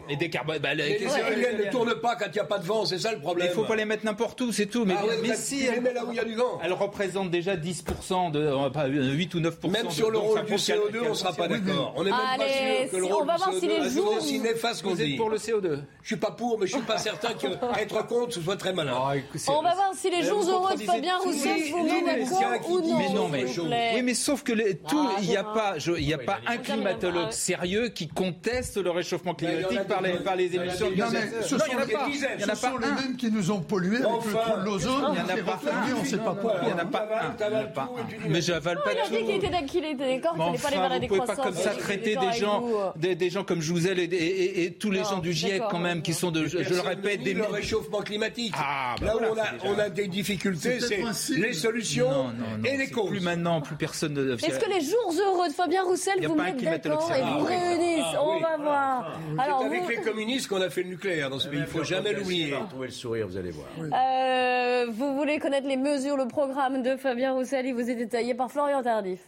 [0.08, 0.58] Et décarboné.
[0.58, 3.12] Bah, les, éoliennes ne tournent pas quand il n'y a pas de vent, c'est ça
[3.12, 3.48] le problème.
[3.48, 4.84] Il ne faut pas les mettre n'importe où, c'est tout.
[4.84, 5.62] Mais, ah mais si.
[5.62, 6.60] Les met là où il y a du vent.
[6.62, 9.70] Elles représentent déjà 10%, de, pas 8 ou 9%.
[9.70, 11.94] Même sur le rôle du CO2, on ne sera pas d'accord.
[11.96, 15.16] On n'est même pas sûr que le rôle du CO2 est aussi néfaste qu'on dit.
[15.16, 18.06] pour le CO2 Je ne suis pas pour, mais je ne suis pas certain qu'être
[18.06, 18.92] contre, ce soit très malin.
[18.94, 19.14] Ah,
[19.48, 22.98] on va voir si les jours heureux de Fabien Roussel vous mettent d'accord ou non.
[22.98, 23.46] Mais non, mais
[23.94, 27.32] oui, mais sauf que tout, il y a pas, il n'y a pas un climatologue
[27.32, 31.14] sérieux qui conteste le réchauffement climatique par les, par les émissions de gaz.
[31.42, 34.32] Ce sont, il y en a pas, les mêmes qui nous ont pollués avec le
[34.32, 35.04] trou de l'ozone.
[35.08, 35.94] Il n'y en a pas un.
[35.96, 36.60] On ne sait pas pourquoi.
[36.62, 38.28] Il n'y en a pas un.
[38.28, 38.98] Mais j'avale pas tout.
[39.12, 39.26] Il a dit
[39.66, 41.36] qu'il était d'accord, qu'il pas les vers la décroissance.
[41.36, 45.04] Vous pouvez pas comme ça traiter des gens, des gens comme Jouzel et tous les
[45.04, 47.34] gens du GIEC quand même, qui sont de, je le répète, des...
[47.34, 48.54] Le réchauffement climatique.
[48.56, 51.02] Ah, bah Là où on a des difficultés, c'est
[51.36, 52.32] les solutions
[52.64, 53.10] et les causes.
[53.10, 54.34] Plus maintenant, plus personne ne...
[54.34, 58.02] Est-ce que les jours heureux de Fabien Roussel, vous mettez d'accord et vous réunissez.
[58.14, 59.20] Ah, on va voir.
[59.36, 61.58] C'est avec les communistes qu'on a fait le nucléaire dans ce pays.
[61.58, 62.54] Il ne faut jamais l'oublier.
[62.68, 63.68] Trouver le sourire, vous allez voir.
[63.78, 68.34] Euh, vous voulez connaître les mesures, le programme de Fabien Roussel Il vous est détaillé
[68.34, 69.20] par Florian Tardif.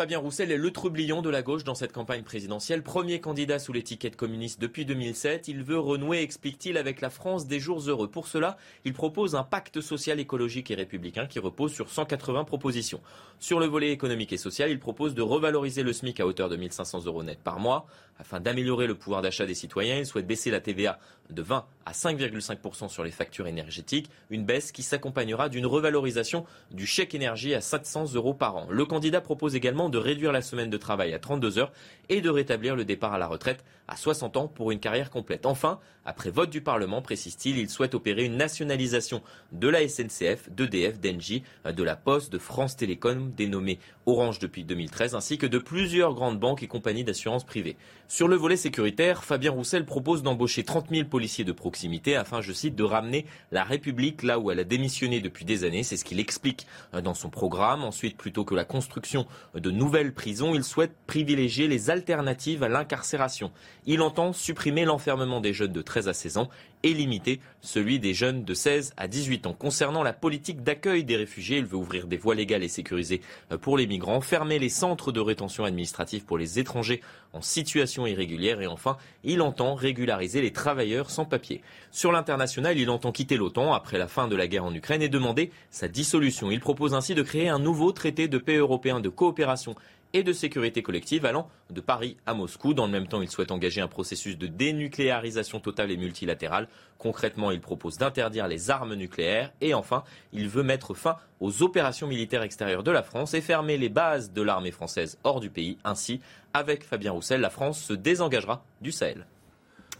[0.00, 2.84] Fabien Roussel est le trublion de la gauche dans cette campagne présidentielle.
[2.84, 5.48] Premier candidat sous l'étiquette communiste depuis 2007.
[5.48, 8.08] Il veut renouer, explique-t-il, avec la France des jours heureux.
[8.08, 13.00] Pour cela, il propose un pacte social, écologique et républicain qui repose sur 180 propositions.
[13.40, 16.54] Sur le volet économique et social, il propose de revaloriser le SMIC à hauteur de
[16.54, 17.84] 1500 euros net par mois.
[18.18, 20.98] Afin d'améliorer le pouvoir d'achat des citoyens, il souhaite baisser la TVA
[21.30, 26.86] de 20 à 5,5% sur les factures énergétiques, une baisse qui s'accompagnera d'une revalorisation du
[26.86, 28.66] chèque énergie à 700 euros par an.
[28.70, 31.72] Le candidat propose également de réduire la semaine de travail à 32 heures
[32.08, 35.46] et de rétablir le départ à la retraite à 60 ans pour une carrière complète.
[35.46, 41.00] Enfin, après vote du Parlement, précise-t-il, il souhaite opérer une nationalisation de la SNCF, d'EDF,
[41.00, 46.14] d'Engie, de la Poste, de France Télécom, dénommée Orange depuis 2013, ainsi que de plusieurs
[46.14, 47.76] grandes banques et compagnies d'assurance privées.
[48.10, 52.54] Sur le volet sécuritaire, Fabien Roussel propose d'embaucher 30 000 policiers de proximité afin, je
[52.54, 55.82] cite, de ramener la République là où elle a démissionné depuis des années.
[55.82, 57.84] C'est ce qu'il explique euh, dans son programme.
[57.84, 63.52] Ensuite, plutôt que la construction de nouvelles prisons, il souhaite privilégier les alternatives à l'incarcération.
[63.84, 66.48] Il entend supprimer l'enfermement des jeunes de 13 à 16 ans
[66.82, 69.52] et limiter celui des jeunes de 16 à 18 ans.
[69.52, 73.20] Concernant la politique d'accueil des réfugiés, il veut ouvrir des voies légales et sécurisées
[73.52, 77.00] euh, pour les migrants, fermer les centres de rétention administrative pour les étrangers
[77.32, 81.62] en situation irrégulière et enfin, il entend régulariser les travailleurs sans papier.
[81.90, 85.08] Sur l'international, il entend quitter l'OTAN après la fin de la guerre en Ukraine et
[85.08, 86.50] demander sa dissolution.
[86.50, 89.74] Il propose ainsi de créer un nouveau traité de paix européen de coopération
[90.12, 92.74] et de sécurité collective allant de Paris à Moscou.
[92.74, 96.68] Dans le même temps, il souhaite engager un processus de dénucléarisation totale et multilatérale.
[96.98, 102.06] Concrètement, il propose d'interdire les armes nucléaires et enfin, il veut mettre fin aux opérations
[102.06, 105.78] militaires extérieures de la France et fermer les bases de l'armée française hors du pays.
[105.84, 106.20] Ainsi,
[106.54, 109.26] avec Fabien Roussel, la France se désengagera du Sahel.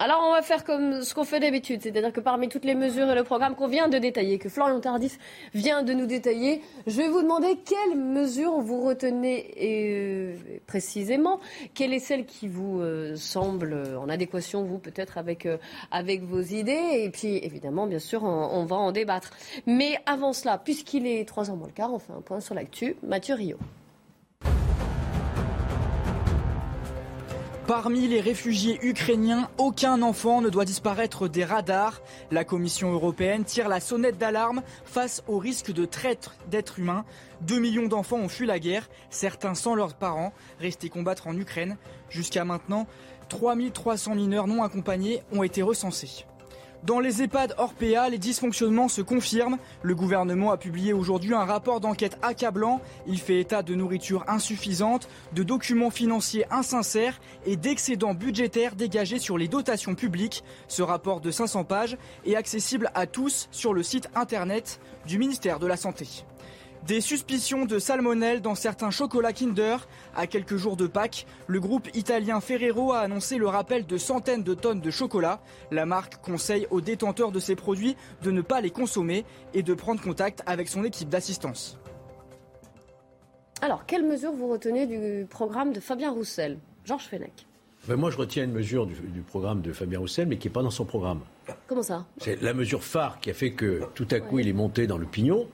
[0.00, 3.10] Alors on va faire comme ce qu'on fait d'habitude, c'est-à-dire que parmi toutes les mesures
[3.10, 5.18] et le programme qu'on vient de détailler, que Florian Tardif
[5.54, 10.36] vient de nous détailler, je vais vous demander quelles mesures vous retenez euh,
[10.68, 11.40] précisément,
[11.74, 15.56] quelle est celle qui vous euh, semble en adéquation, vous peut-être avec, euh,
[15.90, 19.32] avec vos idées, et puis évidemment, bien sûr, on, on va en débattre.
[19.66, 22.54] Mais avant cela, puisqu'il est 3 ans moins le quart, on fait un point sur
[22.54, 22.94] l'actu.
[23.02, 23.58] Mathieu Rio.
[27.68, 32.00] Parmi les réfugiés ukrainiens, aucun enfant ne doit disparaître des radars.
[32.30, 37.04] La Commission européenne tire la sonnette d'alarme face au risque de traite d'êtres humains.
[37.42, 41.76] 2 millions d'enfants ont fui la guerre, certains sans leurs parents, restés combattre en Ukraine.
[42.08, 42.86] Jusqu'à maintenant,
[43.28, 46.24] 3300 mineurs non accompagnés ont été recensés.
[46.84, 49.58] Dans les EHPAD hors PA, les dysfonctionnements se confirment.
[49.82, 52.80] Le gouvernement a publié aujourd'hui un rapport d'enquête accablant.
[53.06, 59.38] Il fait état de nourriture insuffisante, de documents financiers insincères et d'excédents budgétaires dégagés sur
[59.38, 60.44] les dotations publiques.
[60.68, 65.58] Ce rapport de 500 pages est accessible à tous sur le site internet du ministère
[65.58, 66.24] de la Santé.
[66.86, 69.86] Des suspicions de salmonelle dans certains chocolats Kinder.
[70.16, 74.42] À quelques jours de Pâques, le groupe italien Ferrero a annoncé le rappel de centaines
[74.42, 75.40] de tonnes de chocolat.
[75.70, 79.74] La marque conseille aux détenteurs de ces produits de ne pas les consommer et de
[79.74, 81.78] prendre contact avec son équipe d'assistance.
[83.60, 86.58] Alors, quelles mesures vous retenez du programme de Fabien Roussel?
[86.84, 87.46] Georges Fenech.
[87.86, 90.52] Ben moi, je retiens une mesure du, du programme de Fabien Roussel, mais qui n'est
[90.52, 91.20] pas dans son programme.
[91.66, 92.06] Comment ça?
[92.18, 94.98] C'est la mesure phare qui a fait que tout à coup, il est monté dans
[94.98, 95.46] le pignon.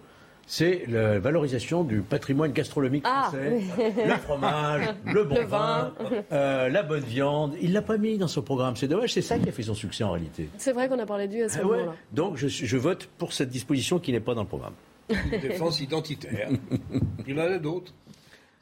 [0.46, 3.52] C'est la valorisation du patrimoine gastronomique Ah, français.
[3.78, 3.84] oui.
[4.06, 6.14] Le fromage, le bon Le vin, vin.
[6.32, 7.54] euh, la bonne viande.
[7.62, 8.76] Il l'a pas mis dans son programme.
[8.76, 10.48] C'est dommage, c'est ça qui a fait son succès en réalité.
[10.58, 11.84] C'est vrai qu'on a parlé de lui à ce Ah ouais.
[12.12, 14.74] Donc je, vote pour cette disposition qui n'est pas dans le programme.
[15.10, 16.48] Une défense identitaire.
[17.26, 17.92] Il y en a d'autres.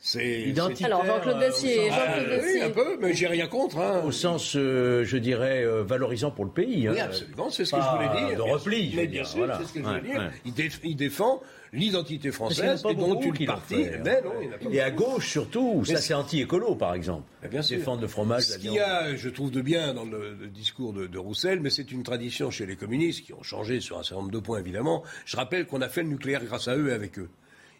[0.05, 3.29] C'est Identitaire, Alors, Jean-Claude euh, Dacier, au sens- Jean-Claude Ah, oui, un peu, mais j'ai
[3.29, 3.79] rien contre.
[3.79, 4.03] Hein.
[4.05, 6.89] Au sens, euh, je dirais, euh, valorisant pour le pays.
[6.89, 7.05] Oui, hein.
[7.05, 8.37] absolument, c'est ce que je voulais dire.
[8.37, 8.93] De repli.
[8.97, 9.59] Mais bien sûr, voilà.
[9.61, 10.21] c'est ce que je Ouais, voulais dire.
[10.21, 10.31] ouais.
[10.45, 11.41] Il, déf- il défend
[11.73, 13.75] l'identité française et dont une partie.
[13.85, 14.01] fait, hein.
[14.05, 17.23] Mais non, il pas Et à gauche surtout, Mais ça c'est- c'est anti-écolo par exemple.
[17.49, 17.79] Bien sûr.
[17.79, 20.93] Défendre le fromage, Ce qu'il y a, je trouve, de bien dans le, le discours
[20.93, 24.03] de, de Roussel, mais c'est une tradition chez les communistes qui ont changé sur un
[24.03, 25.05] certain nombre de points, évidemment.
[25.27, 27.29] Je rappelle qu'on a fait le nucléaire grâce à eux et avec eux.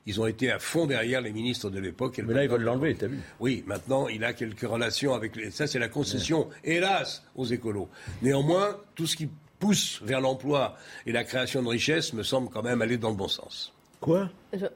[0.07, 2.21] Ils ont été à fond derrière les ministres de l'époque.
[2.27, 5.51] Mais là ils veulent l'enlever, t'as vu Oui, maintenant, il a quelques relations avec les...
[5.53, 7.89] Ça, c'est la concession, hélas, aux écolos.
[8.21, 9.29] Néanmoins, tout ce qui
[9.61, 10.77] pousse vers l'emploi
[11.07, 13.73] et la création de richesses me semble quand même aller dans le bon sens.
[14.01, 14.29] Quoi?
[14.53, 14.67] Je-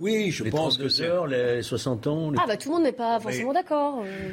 [0.00, 1.04] Oui, je Les pense 32 que c'est...
[1.04, 2.30] heures, les 60 ans.
[2.32, 4.02] les- Ah bah tout le monde n'est pas forcément d'accord.
[4.04, 4.30] euh,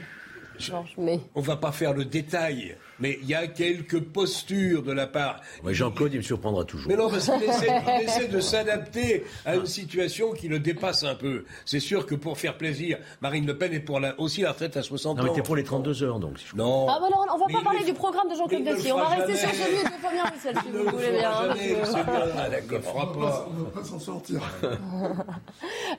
[0.57, 4.91] Georges, mais On va pas faire le détail, mais il y a quelques postures de
[4.91, 5.39] la part...
[5.63, 6.89] Ouais, Jean-Claude, il me surprendra toujours.
[6.91, 7.67] Mais non, parce qu'il essaie,
[8.01, 11.45] il essaie de s'adapter à une situation qui le dépasse un peu.
[11.65, 14.77] C'est sûr que pour faire plaisir, Marine Le Pen est pour la, aussi la retraite
[14.77, 15.27] à 60 Non, ans.
[15.27, 16.39] mais t'es pour les 32 heures donc.
[16.39, 16.87] si je Non.
[16.89, 18.91] Ah bah alors, on va Mais pas parler le- du programme de Jean-Claude ne Dacier.
[18.91, 19.63] On va rester sur jamais.
[19.63, 21.31] celui de Fabien Roussel, si vous ne le voulez bien.
[22.37, 23.47] Ah, d'accord, fera On pas.
[23.63, 24.41] va, pas s'en sortir.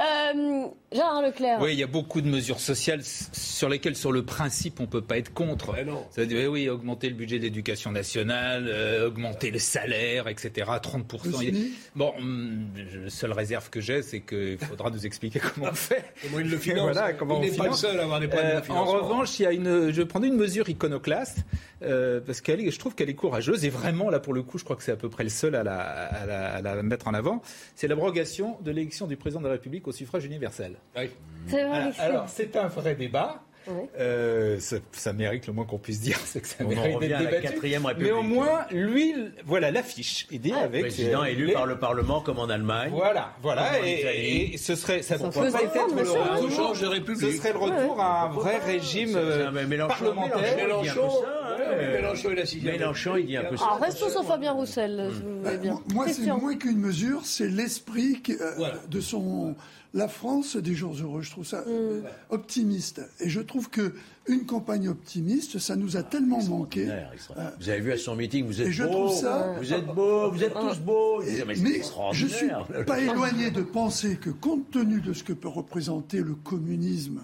[0.00, 1.58] Euh, Gérard Leclerc.
[1.60, 5.02] Oui, il y a beaucoup de mesures sociales sur lesquelles, sur le principe, on peut
[5.02, 5.72] pas être contre.
[5.72, 6.04] Mais non.
[6.10, 10.70] Ça veut dire, eh oui, augmenter le budget d'éducation nationale, euh, augmenter le salaire, etc.
[10.82, 11.24] 30%.
[11.24, 12.66] Le SMIC Bon, hum,
[13.04, 16.04] la seule réserve que j'ai, c'est qu'il faudra nous expliquer comment on fait.
[16.22, 18.28] Comment il le finance Voilà, comment Il on n'est pas le seul à avoir des
[18.28, 18.92] problèmes Euh, de En financement.
[19.08, 21.38] revanche, il y a une, je prendrais une mesure iconoclaste
[21.82, 24.58] euh, parce qu'elle, est- je trouve qu'elle est courageuse et vraiment là pour le coup,
[24.58, 26.82] je crois que c'est à peu près le seul à la, à la- à la
[26.82, 27.40] mettre en avant.
[27.76, 30.74] C'est l'abrogation de l'élection du président de la République au suffrage universel.
[30.98, 31.08] Oui.
[31.46, 31.78] C'est vrai.
[31.78, 32.00] Alexis.
[32.02, 33.42] Alors c'est un vrai débat.
[33.66, 33.88] Ouais.
[33.98, 37.08] Euh, ça, ça mérite le moins qu'on puisse dire, c'est que ça On mérite revient
[37.08, 37.46] d'être à la débattu.
[37.54, 38.12] quatrième République.
[38.12, 39.14] Mais au moins, lui,
[39.46, 40.26] voilà l'affiche.
[40.30, 42.90] Et dit avec Président euh, élu les- par le Parlement comme en Allemagne.
[42.94, 46.76] Voilà, voilà, et, et ce serait, ça, Ça pourrait peut-être le retour-
[47.18, 50.56] ce serait le retour à un vrai régime c'est euh, Mélenchon- parlementaire.
[50.56, 52.72] Mélenchon, il dit un peu Mélenchon, ça, ouais, hein.
[52.72, 53.64] Mélenchon il dit un peu ça.
[53.64, 55.80] Alors restons sur Fabien Roussel, si vous voulez bien.
[55.92, 59.54] Moi, c'est moins qu'une mesure, c'est l'esprit euh, de son.
[59.96, 61.68] La France des jours heureux, je trouve ça Mm.
[61.68, 63.00] euh, optimiste.
[63.20, 63.94] Et je trouve que
[64.26, 66.80] une campagne optimiste, ça nous a tellement manqué.
[66.80, 67.56] Extraordinaire, extraordinaire.
[67.60, 69.86] Vous avez vu à son meeting, vous êtes Et je beau, trouve ça- vous êtes
[69.86, 71.22] beau, vous êtes tous beaux.
[71.22, 71.80] Il disait, mais Mais
[72.12, 72.48] je suis
[72.86, 77.22] pas éloigné de penser que compte tenu de ce que peut représenter le communisme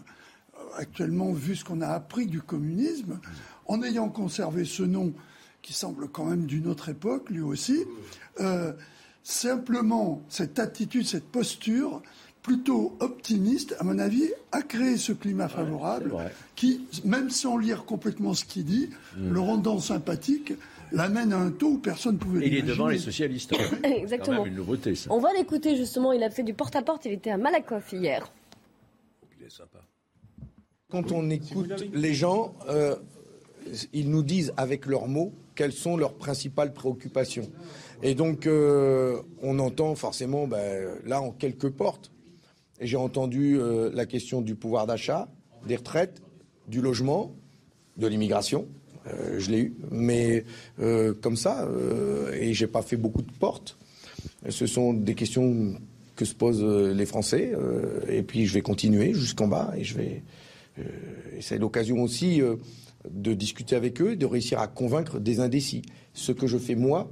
[0.54, 3.18] euh, actuellement, vu ce qu'on a appris du communisme,
[3.66, 5.12] en ayant conservé ce nom
[5.62, 7.84] qui semble quand même d'une autre époque, lui aussi,
[8.40, 8.72] euh,
[9.24, 12.00] simplement cette attitude, cette posture
[12.43, 16.12] plutôt optimiste, à mon avis, a créé ce climat favorable
[16.57, 20.55] qui, même sans lire complètement ce qu'il dit, le rendant sympathique,
[20.93, 23.55] l'amène à un taux où personne ne pouvait Il est devant les socialistes.
[23.82, 24.45] Quand Exactement.
[24.45, 25.11] même une nouveauté, ça.
[25.12, 28.30] On va l'écouter justement, il a fait du porte-à-porte, il était à Malakoff hier.
[29.38, 29.78] Il est sympa.
[30.91, 32.97] Quand on écoute les gens, euh,
[33.93, 37.49] ils nous disent avec leurs mots quelles sont leurs principales préoccupations.
[38.03, 42.11] Et donc, euh, on entend forcément, ben, là, en quelques portes,
[42.80, 45.28] et j'ai entendu euh, la question du pouvoir d'achat,
[45.66, 46.22] des retraites,
[46.66, 47.34] du logement,
[47.98, 48.66] de l'immigration.
[49.06, 50.44] Euh, je l'ai eu, mais
[51.20, 51.68] comme ça,
[52.32, 53.76] et j'ai pas fait beaucoup de portes.
[54.48, 55.74] Ce sont des questions
[56.16, 57.52] que se posent les Français,
[58.08, 60.22] et puis je vais continuer jusqu'en bas, et je vais.
[61.40, 62.42] c'est l'occasion aussi
[63.08, 65.82] de discuter avec eux, de réussir à convaincre des indécis.
[66.12, 67.10] Ce que je fais moi,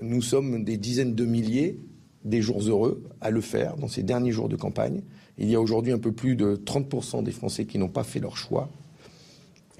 [0.00, 1.78] nous sommes des dizaines de milliers
[2.24, 5.02] des jours heureux à le faire dans ces derniers jours de campagne.
[5.38, 8.20] Il y a aujourd'hui un peu plus de 30% des Français qui n'ont pas fait
[8.20, 8.68] leur choix.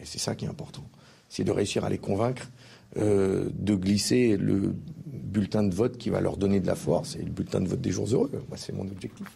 [0.00, 0.84] Et c'est ça qui est important.
[1.28, 2.48] C'est de réussir à les convaincre
[2.96, 4.74] euh, de glisser le
[5.06, 7.80] bulletin de vote qui va leur donner de la force et le bulletin de vote
[7.80, 8.30] des jours heureux.
[8.48, 9.26] Moi, c'est mon objectif.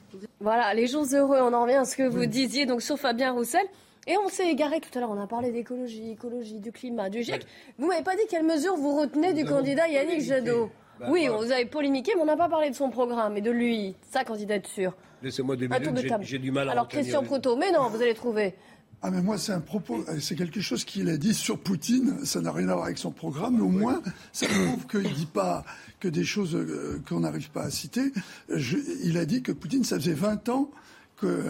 [0.41, 3.33] Voilà, les jours heureux, on en revient à ce que vous disiez donc sur Fabien
[3.33, 3.67] Roussel.
[4.07, 7.23] Et on s'est égaré tout à l'heure, on a parlé d'écologie, écologie, du climat, du
[7.23, 7.47] GIEC.
[7.79, 10.71] Vous m'avez pas dit quelles mesures vous retenez du candidat Yannick Jadot.
[11.01, 13.51] Bah, oui, vous avez polémiqué, mais on n'a pas parlé de son programme et de
[13.51, 14.95] lui, sa candidature.
[15.23, 18.55] Laissez-moi deux minutes, j'ai du mal à Alors, Christian Proto, mais non, vous allez trouver.
[19.05, 22.25] Ah mais moi c'est un propos, c'est quelque chose qu'il a dit sur Poutine.
[22.25, 24.01] Ça n'a rien à voir avec son programme, mais au moins
[24.33, 25.65] ça prouve qu'il ne dit pas
[25.99, 28.13] que des choses euh, qu'on n'arrive pas à citer.
[28.49, 30.71] il a dit que Poutine, ça faisait 20 ans
[31.17, 31.43] que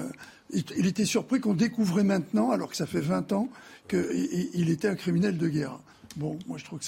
[0.50, 3.48] il était surpris qu'on découvrait maintenant, alors que ça fait 20 ans,
[3.86, 5.78] qu'il était un criminel de guerre.
[6.16, 6.84] Bon, moi je trouve que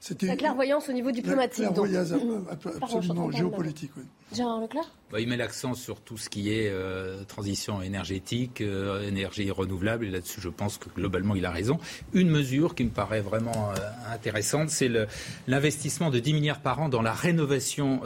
[0.00, 0.26] c'était.
[0.26, 1.64] La clairvoyance au niveau diplomatique.
[1.64, 2.12] La clairvoyance
[2.82, 4.04] absolument géopolitique, oui.
[4.32, 9.08] Gérard Leclerc bah, Il met l'accent sur tout ce qui est euh, transition énergétique, euh,
[9.08, 11.78] énergie renouvelable, et là-dessus je pense que globalement il a raison.
[12.12, 14.90] Une mesure qui me paraît vraiment euh, intéressante, c'est
[15.48, 18.02] l'investissement de 10 milliards par an dans la rénovation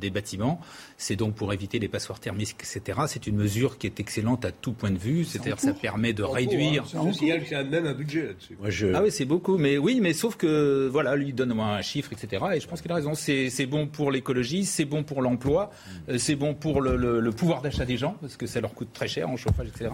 [0.00, 0.60] des bâtiments.
[0.96, 3.00] C'est donc pour éviter les passoires thermiques, etc.
[3.08, 6.12] C'est une mesure qui est excellente à tout point de vue, c'est-à-dire que ça permet
[6.12, 6.84] de réduire.
[6.94, 7.10] Hein.
[7.20, 8.56] Il y a même un budget là-dessus.
[8.94, 12.12] Ah oui, c'est beaucoup, mais oui, mais sauf que voilà, lui donne moi un chiffre,
[12.12, 12.44] etc.
[12.54, 13.14] Et je pense qu'il a raison.
[13.14, 15.70] C'est bon pour l'écologie, c'est bon pour l'emploi,
[16.08, 19.08] euh, c'est bon pour le, pouvoir d'achat des gens, parce que ça leur coûte très
[19.08, 19.90] cher en chauffage, etc.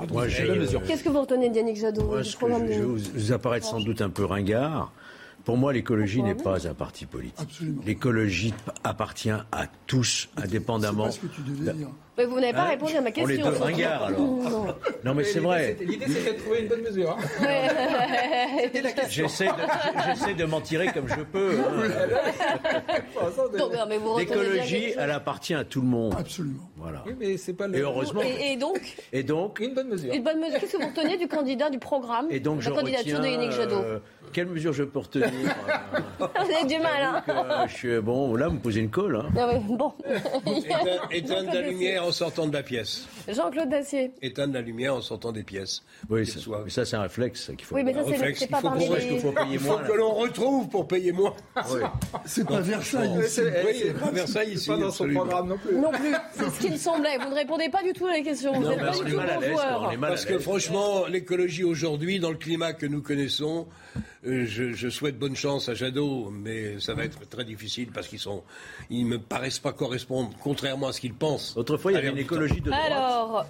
[0.86, 4.92] Qu'est-ce que vous retenez d'Yannick Jadot Je vais vous apparaître sans doute un peu ringard.
[5.48, 7.60] Pour moi, l'écologie n'est pas un parti politique.
[7.86, 8.52] L'écologie
[8.84, 11.10] appartient à tous, indépendamment.
[11.10, 11.88] Ce que tu devais dire.
[12.18, 13.46] Mais vous n'avez pas hein répondu à ma question.
[13.46, 14.76] On est deux ringards, alors.
[15.04, 15.76] Non, mais c'est vrai.
[15.80, 17.16] L'idée, c'était de trouver une bonne mesure.
[17.16, 17.46] Hein.
[19.08, 21.58] J'essaie de, de m'en tirer comme je peux.
[21.60, 21.88] Hein.
[24.18, 26.14] L'écologie, elle appartient à tout le monde.
[26.18, 26.68] Absolument.
[26.76, 27.04] Voilà.
[27.18, 27.76] mais c'est pas le...
[27.78, 28.20] Et heureusement.
[28.22, 30.12] Et, donc Et donc Une bonne mesure.
[30.12, 30.58] Une bonne mesure.
[30.58, 33.76] Qu'est-ce que vous retenez du candidat, du programme Et donc, la candidature de Yannick Jadot?
[33.76, 33.98] euh,
[34.32, 35.30] Quelle mesure je peux retenir
[36.18, 39.16] Vous avez du mal, hein euh, je suis, Bon, là, vous me posez une colle.
[39.16, 39.30] Hein.
[39.36, 39.92] Ah bon.
[41.10, 43.06] Éteindre la lumière en sortant de la pièce.
[43.28, 44.12] Jean-Claude Dacier.
[44.22, 45.82] Éteindre la lumière en sortant des pièces.
[46.08, 47.74] Oui, ça, mais ça c'est un réflexe qu'il faut.
[47.74, 48.00] Oui, mais ça
[48.34, 49.08] c'est pas parmi les...
[49.12, 51.34] Il faut, payer moins, que l'on retrouve pour payer moins.
[51.70, 51.80] Oui.
[52.24, 53.10] C'est pas Versailles.
[53.26, 54.68] C'est pas Versailles ici.
[54.68, 55.76] Pas dans son programme non plus.
[55.76, 56.14] Non plus.
[56.32, 57.18] C'est ce qu'il me semblait.
[57.18, 58.52] Vous ne répondez pas du tout à la question.
[58.52, 59.94] Vous n'êtes pas du tout bon joueur.
[60.00, 63.66] Parce que franchement, l'écologie aujourd'hui, dans le climat que nous connaissons,
[64.26, 68.18] euh, je, souhaite bonne chance à Jadot, mais ça va être très difficile parce qu'ils
[68.18, 68.42] sont,
[68.90, 71.56] ils me paraissent pas correspondre, contrairement à ce qu'ils pensent.
[71.56, 72.82] Autrefois, il y avait une écologie de droite.
[72.86, 73.46] Alors,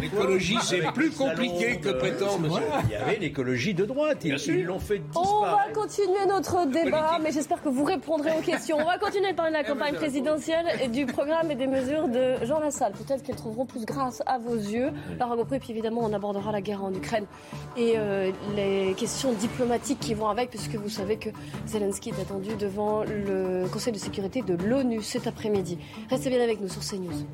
[0.00, 2.62] l'écologie, c'est plus compliqué que prétend, monsieur.
[2.84, 4.24] Il y avait l'écologie de droite.
[4.24, 5.34] Ils l'ont fait disparaître.
[5.36, 8.78] On va continuer notre débat, mais j'espère que vous répondrez aux questions.
[8.78, 12.08] On va continuer de parler de la campagne présidentielle et du programme et des mesures
[12.08, 12.92] de Jean Lassalle.
[12.92, 14.90] Peut-être qu'elles trouveront plus grâce à vos yeux.
[15.20, 17.26] Alors, et puis évidemment, on abordera la guerre en Ukraine
[17.76, 19.65] et euh, les questions diplomatiques
[20.00, 21.30] qui vont avec, puisque vous savez que
[21.66, 25.78] Zelensky est attendu devant le Conseil de sécurité de l'ONU cet après-midi.
[26.08, 27.26] Restez bien avec nous sur CNews.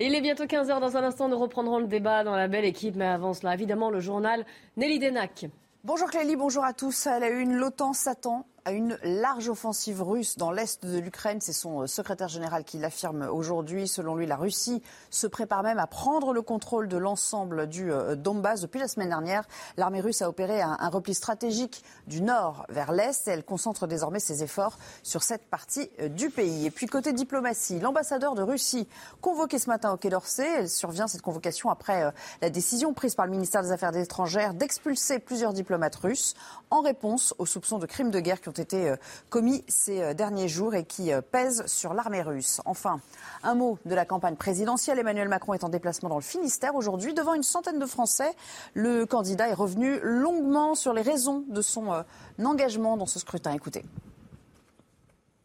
[0.00, 0.80] Il est bientôt 15h.
[0.80, 3.90] Dans un instant, nous reprendrons le débat dans la belle équipe, mais avant cela, évidemment,
[3.90, 4.44] le journal
[4.76, 5.46] Nelly Denac.
[5.82, 7.06] Bonjour Clélie, bonjour à tous.
[7.06, 11.38] À la une, l'OTAN s'attend à une large offensive russe dans l'est de l'Ukraine.
[11.40, 13.86] C'est son euh, secrétaire général qui l'affirme aujourd'hui.
[13.86, 18.14] Selon lui, la Russie se prépare même à prendre le contrôle de l'ensemble du euh,
[18.14, 18.62] Donbass.
[18.62, 19.44] Depuis la semaine dernière,
[19.76, 24.20] l'armée russe a opéré un, repli stratégique du nord vers l'est et elle concentre désormais
[24.20, 26.64] ses efforts sur cette partie euh, du pays.
[26.64, 28.88] Et puis côté diplomatie, l'ambassadeur de Russie
[29.20, 30.48] convoqué ce matin au Quai d'Orsay.
[30.60, 35.18] Elle survient cette convocation après la décision prise par le ministère des Affaires étrangères d'expulser
[35.18, 36.34] plusieurs diplomates russes
[36.70, 38.96] en réponse aux soupçons de crimes de guerre qui ont été euh,
[39.30, 42.60] commis ces euh, derniers jours et qui euh, pèsent sur l'armée russe.
[42.64, 43.00] Enfin,
[43.42, 44.98] un mot de la campagne présidentielle.
[44.98, 48.32] Emmanuel Macron est en déplacement dans le Finistère aujourd'hui devant une centaine de Français.
[48.74, 52.04] Le candidat est revenu longuement sur les raisons de son
[52.42, 53.52] engagement dans ce scrutin.
[53.52, 53.84] Écoutez.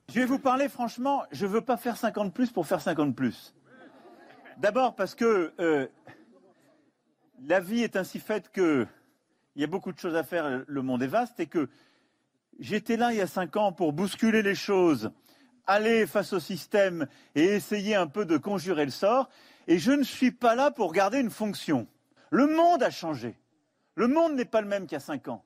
[0.10, 3.16] Je vais vous parler franchement, je ne veux pas faire 50 plus pour faire 50
[3.16, 3.54] plus.
[4.58, 5.54] D'abord parce que
[7.48, 8.88] la vie est ainsi faite que
[9.56, 11.68] il y a beaucoup de choses à faire, le monde est vaste, et que
[12.60, 15.12] j'étais là il y a cinq ans pour bousculer les choses,
[15.66, 19.30] aller face au système et essayer un peu de conjurer le sort,
[19.68, 21.88] et je ne suis pas là pour garder une fonction.
[22.30, 23.38] Le monde a changé.
[23.96, 25.44] Le monde n'est pas le même qu'il y a cinq ans.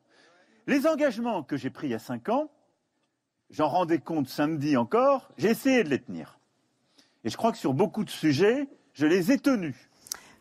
[0.67, 2.49] Les engagements que j'ai pris il y a cinq ans,
[3.49, 6.39] j'en rendais compte samedi encore, j'ai essayé de les tenir.
[7.23, 9.75] Et je crois que sur beaucoup de sujets, je les ai tenus.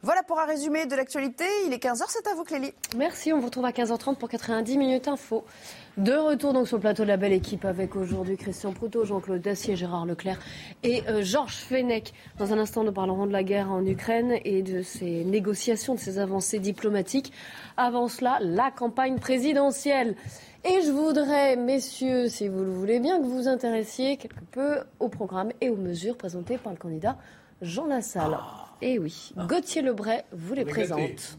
[0.04, 1.44] Voilà pour un résumé de l'actualité.
[1.64, 2.74] Il est 15h, c'est à vous Clélie.
[2.96, 5.44] Merci, on vous retrouve à 15h30 pour 90 minutes info.
[5.96, 9.40] De retour donc sur le plateau de la belle équipe avec aujourd'hui Christian Proutot, Jean-Claude
[9.40, 10.40] Dacier, Gérard Leclerc
[10.82, 12.14] et euh, Georges Fenech.
[12.36, 16.00] Dans un instant, nous parlerons de la guerre en Ukraine et de ces négociations, de
[16.00, 17.32] ces avancées diplomatiques.
[17.76, 20.16] Avant cela, la campagne présidentielle.
[20.64, 24.78] Et je voudrais, messieurs, si vous le voulez bien, que vous vous intéressiez quelque peu
[24.98, 27.16] au programme et aux mesures présentées par le candidat
[27.62, 28.38] Jean Lassalle.
[28.80, 31.38] Eh oui, Gauthier Lebray vous les présente.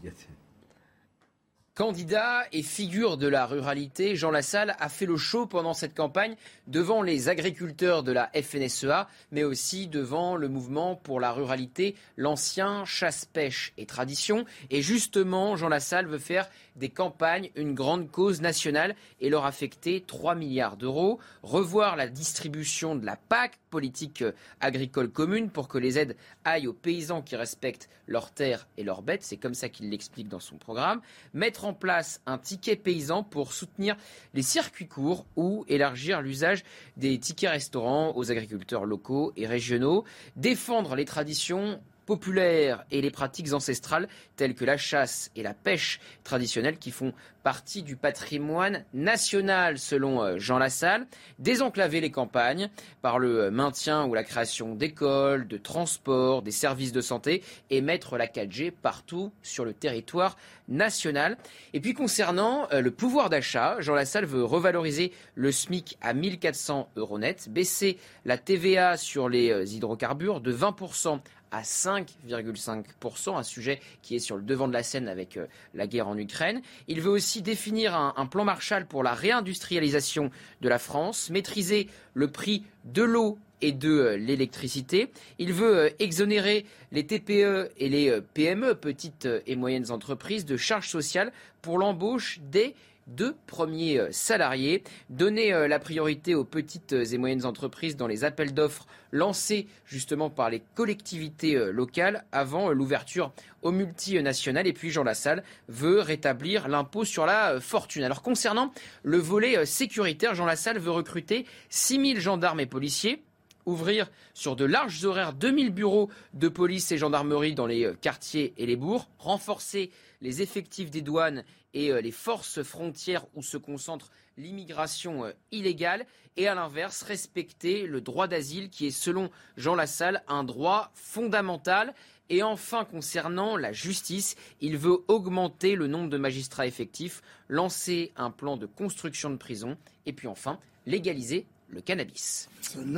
[1.74, 6.36] Candidat et figure de la ruralité, Jean Lassalle a fait le show pendant cette campagne
[6.68, 12.84] devant les agriculteurs de la FNSEA, mais aussi devant le mouvement pour la ruralité, l'ancien
[12.84, 14.44] chasse-pêche et tradition.
[14.70, 20.00] Et justement, Jean Lassalle veut faire des campagnes une grande cause nationale et leur affecter
[20.00, 24.24] 3 milliards d'euros, revoir la distribution de la PAC, politique
[24.60, 29.02] agricole commune, pour que les aides aillent aux paysans qui respectent leurs terres et leurs
[29.02, 31.00] bêtes, c'est comme ça qu'il l'explique dans son programme,
[31.32, 33.96] mettre en place un ticket paysan pour soutenir
[34.34, 36.64] les circuits courts ou élargir l'usage
[36.96, 40.04] des tickets restaurants aux agriculteurs locaux et régionaux,
[40.36, 46.00] défendre les traditions populaires et les pratiques ancestrales telles que la chasse et la pêche
[46.22, 47.12] traditionnelles qui font
[47.44, 51.06] partie du patrimoine national selon euh, Jean Lassalle,
[51.38, 52.70] désenclaver les campagnes
[53.02, 58.16] par le maintien ou la création d'écoles, de transports, des services de santé et mettre
[58.16, 60.36] la 4G partout sur le territoire
[60.68, 61.36] national.
[61.74, 66.88] Et puis concernant euh, le pouvoir d'achat, Jean Lassalle veut revaloriser le SMIC à 1400
[66.96, 71.20] euros net, baisser la TVA sur les euh, hydrocarbures de 20%
[71.54, 75.86] à 5,5%, un sujet qui est sur le devant de la scène avec euh, la
[75.86, 76.60] guerre en Ukraine.
[76.88, 80.30] Il veut aussi définir un, plan Marshall pour la réindustrialisation
[80.62, 85.12] de la France, maîtriser le prix de l'eau et de euh, l'électricité.
[85.38, 90.88] Il veut euh, exonérer les TPE et les PME, petites et moyennes entreprises, de charges
[90.88, 91.32] sociales
[91.62, 92.74] pour l'embauche des
[93.06, 94.82] deux premiers euh, salariés.
[95.10, 100.30] Donner euh, la priorité aux petites et moyennes entreprises dans les appels d'offres lancés justement
[100.30, 103.32] par les collectivités euh, locales avant l'ouverture
[103.62, 104.66] aux multinationales.
[104.66, 108.04] Et puis Jean Lassalle veut rétablir l'impôt sur la fortune.
[108.04, 113.22] Alors concernant le volet sécuritaire, Jean Lassalle veut recruter 6000 gendarmes et policiers
[113.66, 115.32] ouvrir sur de larges horaires.
[115.32, 119.90] 2000 bureaux de police et gendarmerie dans les quartiers et les bourgs, renforcer
[120.20, 121.44] les effectifs des douanes
[121.74, 126.06] et euh, les forces frontières où se concentre l'immigration euh, illégale.
[126.36, 131.94] Et à l'inverse respecter le droit d'asile qui est selon Jean Lassalle un droit fondamental.
[132.30, 138.30] Et enfin, concernant la justice, il veut augmenter le nombre de magistrats effectifs, lancer un
[138.30, 142.48] plan de construction de prisons et puis enfin légaliser le cannabis.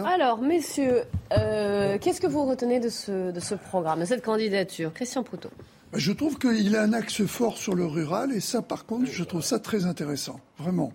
[0.05, 1.03] Alors, messieurs,
[1.33, 5.51] euh, qu'est-ce que vous retenez de ce, de ce programme, de cette candidature Christian Proutot?
[5.93, 9.25] Je trouve qu'il a un axe fort sur le rural et ça, par contre, je
[9.25, 10.93] trouve ça très intéressant, vraiment.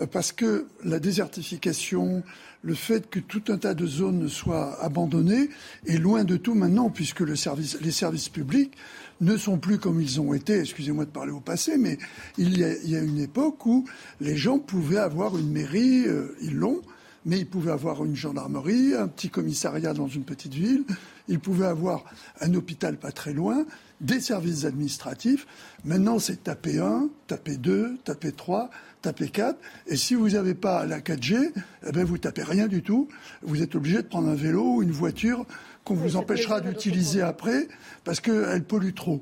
[0.00, 2.22] Euh, parce que la désertification,
[2.62, 5.50] le fait que tout un tas de zones soient abandonnées
[5.86, 8.74] est loin de tout maintenant, puisque le service, les services publics
[9.20, 11.98] ne sont plus comme ils ont été, excusez-moi de parler au passé, mais
[12.36, 13.84] il y, a, il y, a, une époque où
[14.20, 16.80] les gens pouvaient avoir une mairie, euh, ils l'ont,
[17.28, 20.84] mais ils pouvaient avoir une gendarmerie, un petit commissariat dans une petite ville,
[21.28, 22.04] ils pouvaient avoir
[22.40, 23.66] un hôpital pas très loin,
[24.00, 25.46] des services administratifs.
[25.84, 28.70] Maintenant, c'est taper 1, taper 2, taper 3,
[29.02, 29.58] taper 4.
[29.88, 31.52] Et si vous n'avez pas la 4G,
[31.86, 33.08] eh ben, vous tapez rien du tout.
[33.42, 35.44] Vous êtes obligé de prendre un vélo ou une voiture
[35.84, 37.68] qu'on vous empêchera d'utiliser après
[38.04, 39.20] parce qu'elle pollue trop.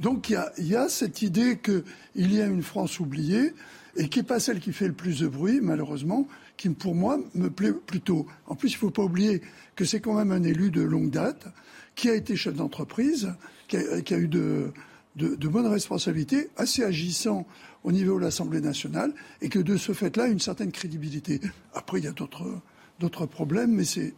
[0.00, 3.54] Donc il y, y a, cette idée qu'il y a une France oubliée
[3.96, 6.26] et qui n'est pas celle qui fait le plus de bruit, malheureusement,
[6.56, 8.26] qui pour moi me plaît plutôt.
[8.46, 9.42] En plus, il ne faut pas oublier
[9.76, 11.46] que c'est quand même un élu de longue date,
[11.94, 13.32] qui a été chef d'entreprise,
[13.68, 14.72] qui, a, eu de,
[15.16, 17.46] bonnes responsabilités, assez agissant
[17.82, 21.40] au niveau de l'Assemblée nationale, et que de ce fait-là, une certaine crédibilité.
[21.74, 24.14] Après, il y a d'autres problèmes, mais c'est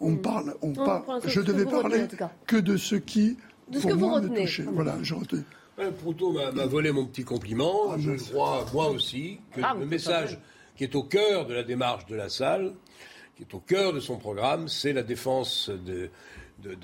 [0.00, 0.22] on mm.
[0.22, 1.02] parle, on parle.
[1.26, 2.06] Je devais parler
[2.46, 3.36] que de ce qui,
[3.80, 4.64] pour moi, me touchait.
[4.64, 5.44] Voilà, je retiens.
[6.00, 7.92] Proutot m'a volé mon petit compliment.
[7.92, 10.38] Ah, je crois, moi aussi, que ah, le message
[10.78, 12.72] qui est au cœur de la démarche de la salle,
[13.36, 16.08] qui est au cœur de son programme, c'est la défense de,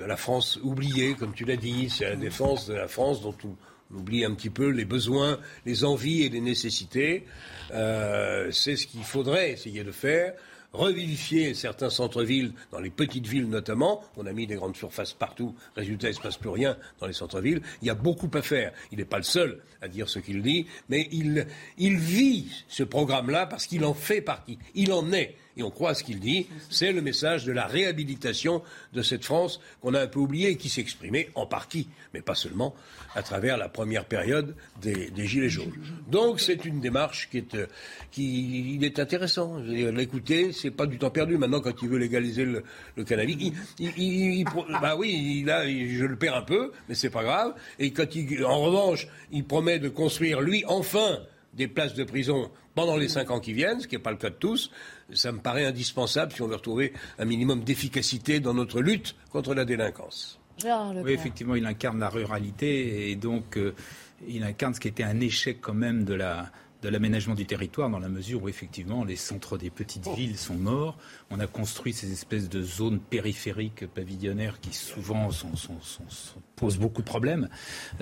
[0.05, 3.97] la France oubliée, comme tu l'as dit, c'est la défense de la France dont On
[3.97, 7.25] oublie un petit peu les besoins, les envies et les nécessités.
[7.73, 10.35] Euh, c'est ce qu'il faudrait essayer de faire
[10.75, 14.03] revivifier certains centres-villes, dans les petites villes notamment.
[14.17, 15.55] On a mis des grandes surfaces partout.
[15.77, 17.63] Résultat, il ne se passe plus rien dans les centres-villes.
[17.81, 18.73] Il y a beaucoup à faire.
[18.93, 21.47] Il n'est pas le seul à dire ce qu'il dit, mais il,
[21.79, 24.59] il vit ce programme-là parce qu'il en fait partie.
[24.75, 27.67] Il en est et on croit à ce qu'il dit, c'est le message de la
[27.67, 32.21] réhabilitation de cette France qu'on a un peu oubliée et qui s'exprimait en partie, mais
[32.21, 32.75] pas seulement,
[33.15, 35.73] à travers la première période des, Gilets jaunes.
[36.09, 37.67] Donc c'est une démarche qui est, euh,
[38.11, 39.59] qui, il est intéressant.
[39.59, 41.39] L'écouter, c'est pas du temps perdu.
[41.39, 44.45] Maintenant, quand il veut légaliser le, cannabis, il,
[44.83, 47.55] bah oui, je le perds un peu, mais c'est pas grave.
[47.79, 51.21] Et quand il, en revanche, il promet de construire, lui, enfin,
[51.57, 54.17] des places de prison pendant les cinq ans qui viennent, ce qui n'est pas le
[54.17, 54.71] cas de tous,
[55.13, 59.55] ça me paraît indispensable si on veut retrouver un minimum d'efficacité dans notre lutte contre
[59.55, 60.41] la délinquance.
[61.05, 63.75] Oui, effectivement, il incarne la ruralité et donc euh,
[64.27, 66.51] il incarne ce qui était un échec quand même de la,
[66.85, 70.55] de l'aménagement du territoire dans la mesure où effectivement les centres des petites villes sont
[70.55, 70.99] morts.
[71.31, 75.31] On a construit ces espèces de zones périphériques pavillonnaires qui souvent
[76.57, 77.49] posent beaucoup de problèmes.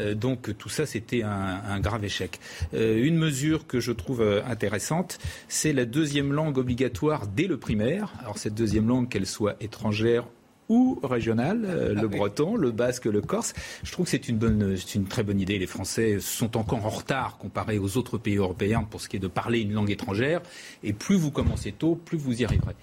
[0.01, 2.41] Euh, donc tout ça, c'était un, grave échec.
[2.74, 7.59] Euh, une mesure que je trouve euh, intéressante, c'est la deuxième langue obligatoire dès le
[7.59, 8.12] primaire.
[8.18, 10.26] Alors cette deuxième langue, qu'elle soit étrangère
[10.73, 13.53] ou régional, euh, le breton, le basque, le corse.
[13.85, 15.59] Je trouve que c'est une, bonne, une très bonne idée.
[15.59, 19.20] Les Français sont encore en retard comparé aux autres pays européens pour ce qui est
[19.20, 20.41] de parler une langue étrangère.
[20.83, 22.75] Et plus vous commencez tôt, plus vous y arriverez.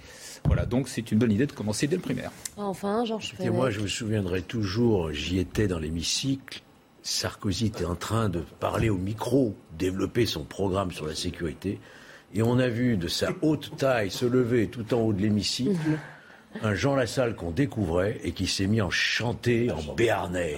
[0.45, 2.31] Voilà, donc c'est une bonne idée de commencer dès le primaire.
[2.57, 6.61] Enfin, Georges Et moi, je me souviendrai toujours, j'y étais dans l'hémicycle,
[7.01, 11.79] Sarkozy était en train de parler au micro, développer son programme sur la sécurité,
[12.35, 15.97] et on a vu de sa haute taille se lever tout en haut de l'hémicycle
[16.61, 20.57] un Jean Lassalle qu'on découvrait et qui s'est mis en chanter en béarnais.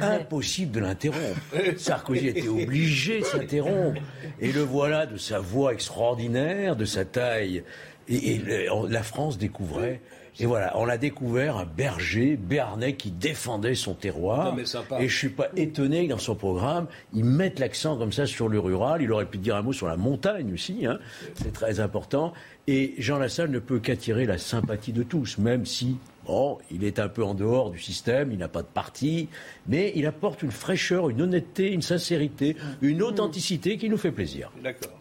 [0.00, 1.40] Impossible de l'interrompre.
[1.76, 4.00] Sarkozy était obligé de s'interrompre.
[4.40, 7.64] Et le voilà de sa voix extraordinaire, de sa taille.
[8.08, 8.40] Et,
[8.88, 10.00] la France découvrait.
[10.40, 14.56] Et voilà, on a découvert un berger béarnais qui défendait son terroir.
[14.98, 18.48] et je suis pas étonné que dans son programme, ils mettent l'accent comme ça sur
[18.48, 19.02] le rural.
[19.02, 20.86] Il aurait pu dire un mot sur la montagne aussi.
[20.86, 20.98] Hein.
[21.34, 22.32] C'est très important.
[22.66, 26.98] Et Jean Lassalle ne peut qu'attirer la sympathie de tous, même si Bon, il est
[26.98, 29.28] un peu en dehors du système, il n'a pas de parti,
[29.68, 34.50] mais il apporte une fraîcheur, une honnêteté, une sincérité, une authenticité qui nous fait plaisir.
[34.62, 34.98] D'accord.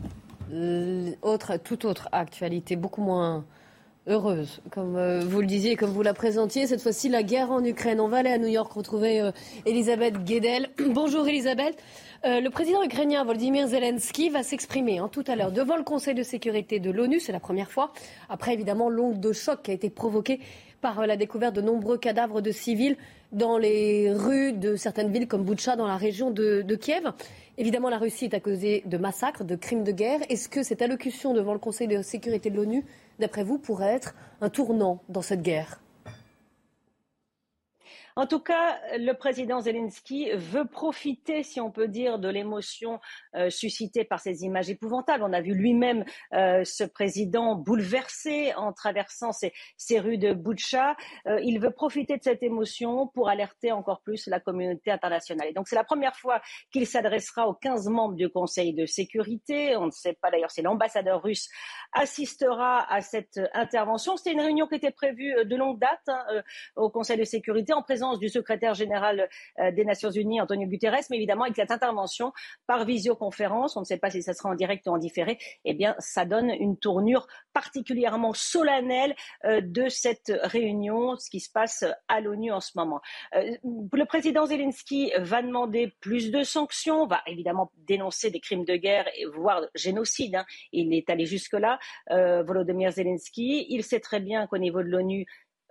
[1.22, 3.46] Autre, toute autre actualité, beaucoup moins
[4.08, 6.68] heureuse, comme euh, vous le disiez, comme vous la présentiez.
[6.68, 8.00] Cette fois-ci, la guerre en Ukraine.
[8.00, 9.32] On va aller à New York retrouver euh,
[9.66, 10.70] Elisabeth Guedel.
[10.90, 11.82] Bonjour Elisabeth.
[12.26, 16.16] Euh, le président ukrainien Volodymyr Zelensky va s'exprimer hein, tout à l'heure devant le Conseil
[16.16, 17.20] de sécurité de l'ONU.
[17.20, 17.92] C'est la première fois,
[18.30, 20.40] après évidemment l'onde de choc qui a été provoquée
[20.82, 22.98] par la découverte de nombreux cadavres de civils
[23.32, 27.12] dans les rues de certaines villes comme Boutcha dans la région de, de Kiev.
[27.58, 30.20] Évidemment, la Russie est accusée de massacres, de crimes de guerre.
[30.30, 32.84] Est-ce que cette allocution devant le Conseil de sécurité de l'ONU,
[33.20, 35.80] d'après vous, pourrait être un tournant dans cette guerre.
[38.16, 43.00] En tout cas, le président Zelensky veut profiter, si on peut dire, de l'émotion
[43.36, 45.24] euh, suscitée par ces images épouvantables.
[45.24, 50.96] On a vu lui-même euh, ce président bouleversé en traversant ces, rues de Boutcha.
[51.28, 55.48] Euh, il veut profiter de cette émotion pour alerter encore plus la communauté internationale.
[55.50, 59.76] Et donc, c'est la première fois qu'il s'adressera aux 15 membres du Conseil de sécurité.
[59.78, 61.50] On ne sait pas d'ailleurs si l'ambassadeur russe
[61.94, 64.18] assistera à cette intervention.
[64.18, 66.24] C'était une réunion qui était prévue de longue date hein,
[66.76, 69.30] au Conseil de sécurité en présence du secrétaire général
[69.60, 72.34] euh, des Nations Unies, Antonio Guterres, mais évidemment avec cette intervention
[72.68, 75.74] par visioconférence, on ne sait pas si ça sera en direct ou en différé, eh
[75.74, 79.16] bien, ça donne une tournure particulièrement solennelle
[79.46, 83.02] euh, de cette réunion, ce qui se passe à l'ONU en ce moment.
[83.36, 83.56] Euh,
[83.92, 89.08] le président Zelensky va demander plus de sanctions, va évidemment dénoncer des crimes de guerre,
[89.34, 90.36] voire génocide.
[90.36, 90.46] Hein.
[90.72, 93.66] Il est allé jusque-là, Volodymyr Zelensky.
[93.70, 95.26] Il sait très bien qu'au niveau de l'ONU,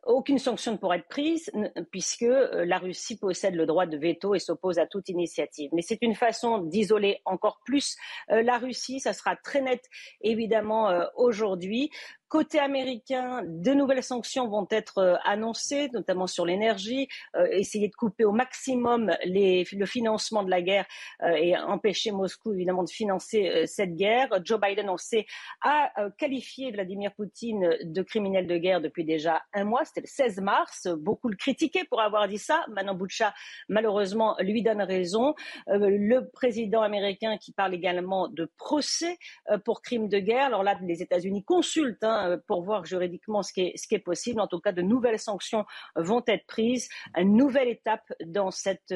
[0.05, 1.50] aucune sanction ne pourra être prise
[1.90, 5.70] puisque euh, la Russie possède le droit de veto et s'oppose à toute initiative.
[5.72, 7.96] Mais c'est une façon d'isoler encore plus
[8.30, 9.00] euh, la Russie.
[9.00, 9.82] Ça sera très net
[10.20, 11.90] évidemment euh, aujourd'hui.
[12.32, 17.06] Côté américain, de nouvelles sanctions vont être euh, annoncées, notamment sur l'énergie,
[17.36, 20.86] euh, essayer de couper au maximum le financement de la guerre
[21.22, 24.30] euh, et empêcher Moscou évidemment de financer cette guerre.
[24.42, 25.26] Joe Biden, on sait,
[25.60, 29.84] a qualifié Vladimir Poutine de criminel de guerre depuis déjà un mois.
[29.84, 30.88] C'était le 16 mars.
[30.88, 32.64] Beaucoup le critiquaient pour avoir dit ça.
[32.68, 33.34] Manon Boucha,
[33.68, 35.34] malheureusement, lui donne raison.
[35.66, 39.18] le président américain qui parle également de procès
[39.66, 40.46] pour crimes de guerre.
[40.46, 44.40] Alors là, les États-Unis consultent hein, hein, pour voir juridiquement ce qui, est, possible.
[44.40, 45.64] En tout cas, de nouvelles sanctions
[45.96, 46.88] vont être prises.
[47.16, 48.92] Une nouvelle étape dans cette,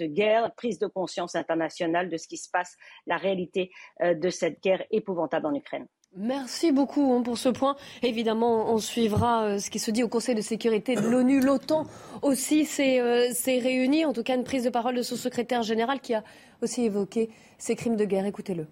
[0.00, 3.70] guerre, prise de conscience internationale de ce qui se passe, la réalité
[4.02, 5.86] de cette guerre épouvantable en Ukraine.
[6.18, 7.76] Merci beaucoup hein, pour ce point.
[8.02, 11.40] Évidemment, on suivra euh, ce qui se dit au Conseil de sécurité de l'ONU.
[11.40, 11.86] L'OTAN
[12.22, 14.06] aussi s'est euh, réuni.
[14.06, 16.24] En tout cas, une prise de parole de son secrétaire général qui a
[16.62, 18.24] aussi évoqué ces crimes de guerre.
[18.24, 18.66] Écoutez-le.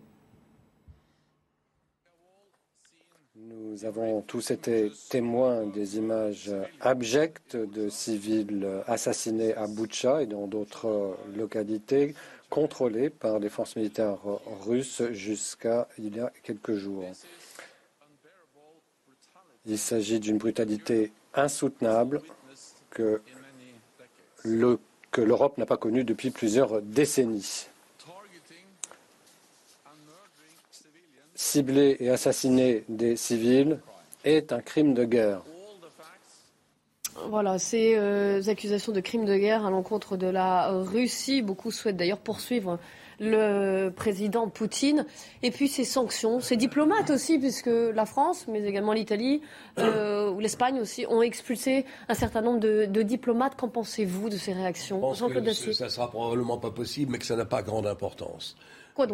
[3.75, 10.47] Nous avons tous été témoins des images abjectes de civils assassinés à Boutcha et dans
[10.47, 12.15] d'autres localités
[12.51, 14.19] contrôlées par les forces militaires
[14.65, 17.03] russes jusqu'à il y a quelques jours.
[19.67, 22.23] Il s'agit d'une brutalité insoutenable
[22.91, 23.21] que
[24.45, 27.67] l'Europe n'a pas connue depuis plusieurs décennies.
[31.45, 33.79] Cibler et assassiner des civils
[34.25, 35.43] est un crime de guerre.
[37.29, 41.43] Voilà, ces euh, accusations de crimes de guerre à l'encontre de la Russie.
[41.43, 42.79] Beaucoup souhaitent d'ailleurs poursuivre
[43.21, 45.05] le président Poutine.
[45.43, 49.43] Et puis ces sanctions, ces diplomates aussi, puisque la France, mais également l'Italie
[49.79, 53.55] euh, ou l'Espagne aussi, ont expulsé un certain nombre de, diplomates.
[53.55, 57.45] Qu'en pensez-vous de ces réactions Jean-Claude Ça sera probablement pas possible, mais que ça n'a
[57.45, 58.57] pas grande importance.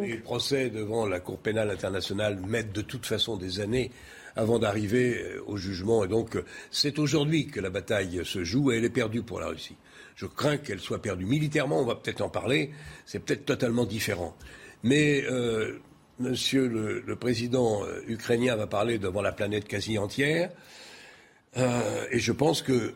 [0.02, 3.90] Les procès devant la Cour pénale internationale mettent de toute façon des années
[4.36, 6.04] avant d'arriver euh, au jugement.
[6.04, 9.40] Et donc, euh, c'est aujourd'hui que la bataille se joue et elle est perdue pour
[9.40, 9.76] la Russie.
[10.16, 12.72] Je crains qu'elle soit perdue militairement, on va peut-être en parler,
[13.06, 14.36] c'est peut-être totalement différent.
[14.82, 15.78] Mais euh,
[16.18, 20.50] Monsieur le, président ukrainien va parler devant la planète quasi entière,
[21.56, 22.92] et je pense que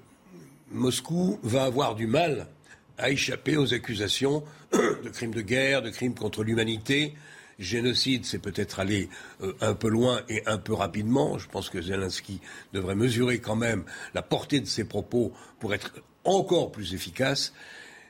[0.70, 2.48] Moscou va avoir du mal
[2.98, 7.14] à échapper aux accusations de crimes de guerre, de crimes contre l'humanité,
[7.58, 9.08] génocide, c'est peut-être aller
[9.42, 11.38] euh, un peu loin et un peu rapidement.
[11.38, 12.40] Je pense que Zelensky
[12.72, 13.84] devrait mesurer quand même
[14.14, 15.92] la portée de ses propos pour être
[16.24, 17.52] encore plus efficace.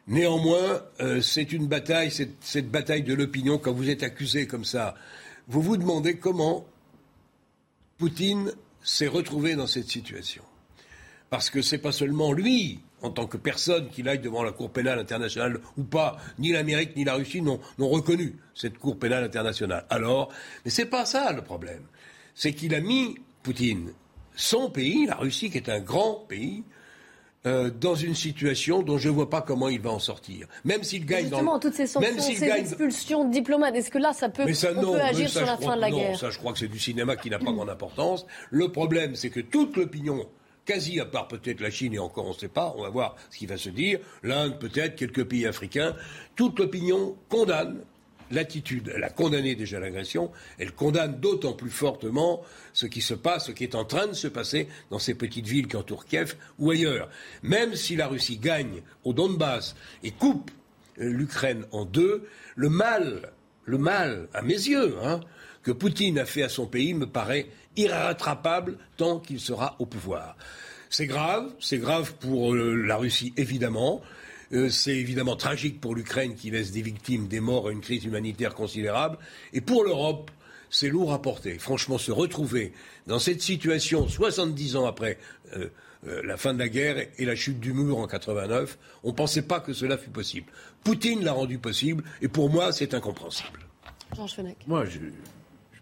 [0.06, 4.94] Néanmoins, euh, c'est une bataille, cette bataille de l'opinion, quand vous êtes accusé comme ça,
[5.48, 6.66] vous vous demandez comment
[7.96, 10.42] Poutine s'est retrouvé dans cette situation.
[11.30, 14.50] Parce que ce n'est pas seulement lui en tant que personne qu'il aille devant la
[14.50, 19.24] Cour pénale internationale ou pas, ni l'Amérique ni la Russie n'ont reconnu cette Cour pénale
[19.24, 19.84] internationale.
[19.90, 20.32] Alors,
[20.64, 21.82] mais c'est pas ça le problème.
[22.34, 23.92] C'est qu'il a mis Poutine,
[24.34, 26.64] son pays, la Russie, qui est un grand pays,
[27.46, 30.46] euh, dans une situation dont je ne vois pas comment il va en sortir.
[30.64, 32.62] Même s'il gagne Justement, dans toutes ces sanctions, ces gagne...
[32.62, 35.76] expulsions de diplomates, est-ce que là, ça peut, ça, on peut agir sur la fin
[35.76, 37.68] de la non, guerre Ça, je crois que c'est du cinéma qui n'a pas grande
[37.68, 38.24] importance.
[38.50, 40.26] Le problème, c'est que toute l'opinion
[40.64, 43.16] quasi à part peut-être la Chine et encore on ne sait pas, on va voir
[43.30, 45.94] ce qui va se dire, l'Inde peut-être, quelques pays africains,
[46.36, 47.80] toute l'opinion condamne
[48.30, 48.92] l'attitude.
[48.94, 52.42] Elle a condamné déjà l'agression, elle condamne d'autant plus fortement
[52.72, 55.46] ce qui se passe, ce qui est en train de se passer dans ces petites
[55.46, 57.08] villes qui entourent Kiev ou ailleurs.
[57.42, 60.50] Même si la Russie gagne au Donbass et coupe
[60.96, 63.32] l'Ukraine en deux, le mal,
[63.64, 65.20] le mal, à mes yeux, hein,
[65.62, 70.36] que Poutine a fait à son pays me paraît irrattrapable tant qu'il sera au pouvoir.
[70.90, 74.02] C'est grave, c'est grave pour euh, la Russie évidemment.
[74.52, 78.04] Euh, c'est évidemment tragique pour l'Ukraine qui laisse des victimes, des morts et une crise
[78.04, 79.18] humanitaire considérable.
[79.52, 80.30] Et pour l'Europe,
[80.70, 81.58] c'est lourd à porter.
[81.58, 82.72] Franchement, se retrouver
[83.06, 85.18] dans cette situation 70 ans après
[85.56, 85.68] euh,
[86.22, 89.42] la fin de la guerre et la chute du mur en 89, on ne pensait
[89.42, 90.52] pas que cela fût possible.
[90.82, 93.60] Poutine l'a rendu possible et pour moi, c'est incompréhensible.
[94.14, 95.06] Georges Moi, je, je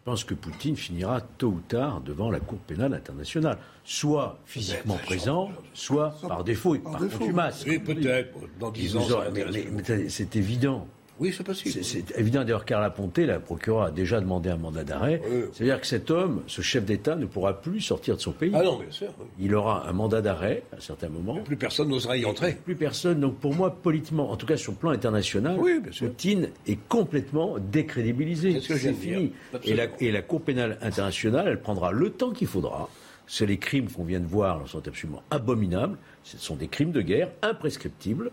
[0.05, 5.51] pense que Poutine finira tôt ou tard devant la Cour pénale internationale, soit physiquement présent,
[5.75, 7.65] soit par défaut et par, contumace.
[7.67, 9.07] Oui, peut-être, dans 10 ans.
[9.33, 10.87] mais c'est évident.
[11.21, 11.85] Oui, c'est possible.
[11.85, 12.41] C'est évident.
[12.41, 15.21] D'ailleurs, Carla Ponté, la procureure, a déjà demandé un mandat d'arrêt.
[15.53, 18.53] C'est-à-dire que cet homme, ce chef d'État, ne pourra plus sortir de son pays.
[18.55, 19.09] Ah non, bien sûr.
[19.39, 21.37] Il aura un mandat d'arrêt à un certain moment.
[21.43, 22.57] plus personne n'osera y entrer.
[22.65, 23.21] Plus personne.
[23.21, 25.59] Donc pour moi, politiquement, en tout cas sur le plan international,
[25.99, 28.61] Poutine est complètement décrédibilisé.
[28.61, 29.33] C'est fini.
[29.65, 32.89] Et la, et la Cour pénale internationale, elle prendra le temps qu'il faudra.
[33.27, 35.97] C'est les crimes qu'on vient de voir sont absolument abominables.
[36.25, 38.31] Ce sont des crimes de guerre imprescriptibles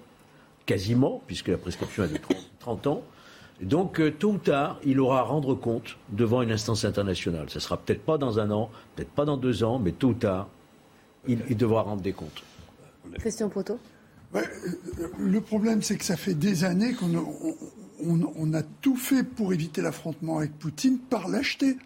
[0.70, 2.20] quasiment, puisque la prescription est de
[2.60, 3.02] 30, ans.
[3.60, 7.50] Donc, euh, tôt ou tard, il aura à rendre compte devant une instance internationale.
[7.50, 10.10] Ce ne sera peut-être pas dans un an, peut-être pas dans deux ans, mais tôt
[10.10, 10.48] ou tard,
[11.28, 12.44] il, devra rendre des comptes.
[13.16, 13.80] Christian Poteau
[14.36, 14.42] euh,
[15.18, 17.26] Le problème, c'est que ça fait des années qu'on
[18.06, 21.78] on, a tout fait pour éviter l'affrontement avec Poutine par lâcheté.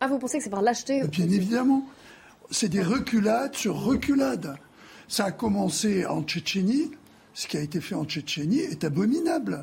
[0.00, 1.86] Ah, vous pensez que c'est par lâcheté Bien évidemment.
[2.50, 4.56] C'est des reculades sur reculades.
[5.08, 6.90] Ça a commencé en Tchétchénie,
[7.38, 9.62] ce qui a été fait en Tchétchénie est abominable.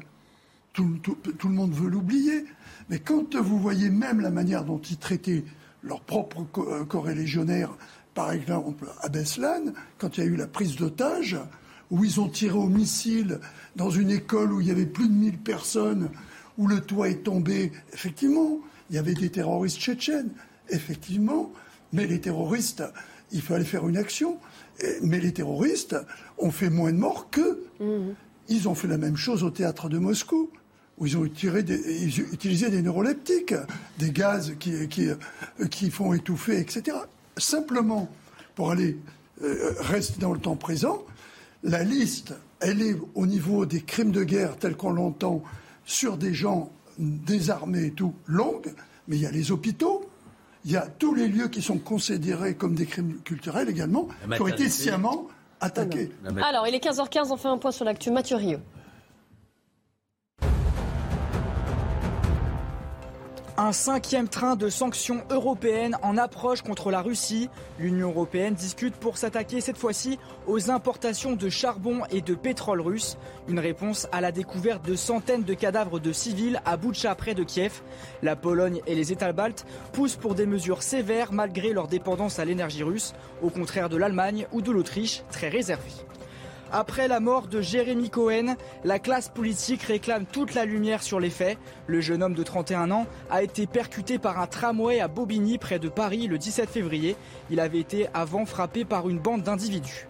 [0.71, 0.97] Tout,
[1.43, 2.45] le monde veut l'oublier.
[2.89, 5.43] Mais quand vous voyez même la manière dont ils traitaient
[5.83, 7.75] leurs propres euh, corréligionnaires,
[8.13, 11.37] par exemple à Beslan, quand il y a eu la prise d'otages,
[11.91, 13.41] où ils ont tiré au missile
[13.75, 16.09] dans une école où il y avait plus de 1000 personnes,
[16.57, 17.73] où le toit est tombé.
[17.91, 20.31] Effectivement, il y avait des terroristes tchétchènes,
[20.69, 21.51] effectivement,
[21.91, 22.85] mais les terroristes,
[23.33, 24.39] il fallait faire une action.
[25.01, 25.95] Mais les terroristes
[26.37, 27.65] ont fait moins de morts qu'eux.
[28.47, 30.49] Ils ont fait la même chose au théâtre de Moscou,
[30.97, 33.55] où ils ont tiré des- ils ont utilisé des neuroleptiques,
[33.97, 35.15] des gaz qui, qui, euh,
[35.69, 36.97] qui font étouffer, etc.
[37.37, 38.09] Simplement,
[38.55, 38.97] pour aller
[39.43, 41.03] euh, rester dans le temps présent,
[41.63, 45.43] la liste, elle est au niveau des crimes de guerre tels qu'on l'entend
[45.85, 48.73] sur des gens désarmés et tout, longue,
[49.07, 50.09] mais il y a les hôpitaux,
[50.63, 54.07] il y a tous les lieux qui sont considérés comme des crimes culturels également,
[54.37, 55.27] qui ont été sciemment
[55.59, 56.11] attaqués.
[56.43, 58.11] Alors, il est 15h15, on fait un point sur l'actu.
[58.11, 58.59] Mathieu Rio.
[63.57, 67.49] Un cinquième train de sanctions européennes en approche contre la Russie.
[67.79, 73.17] L'Union européenne discute pour s'attaquer cette fois-ci aux importations de charbon et de pétrole russe.
[73.47, 77.43] Une réponse à la découverte de centaines de cadavres de civils à Boutcha près de
[77.43, 77.81] Kiev.
[78.21, 82.45] La Pologne et les États baltes poussent pour des mesures sévères malgré leur dépendance à
[82.45, 85.93] l'énergie russe, au contraire de l'Allemagne ou de l'Autriche, très réservée.
[86.77, 91.29] Après la mort de Jérémy Cohen, la classe politique réclame toute la lumière sur les
[91.29, 91.57] faits.
[91.87, 95.79] Le jeune homme de 31 ans a été percuté par un tramway à Bobigny près
[95.79, 97.15] de Paris le 17 février.
[97.49, 100.09] Il avait été avant frappé par une bande d'individus.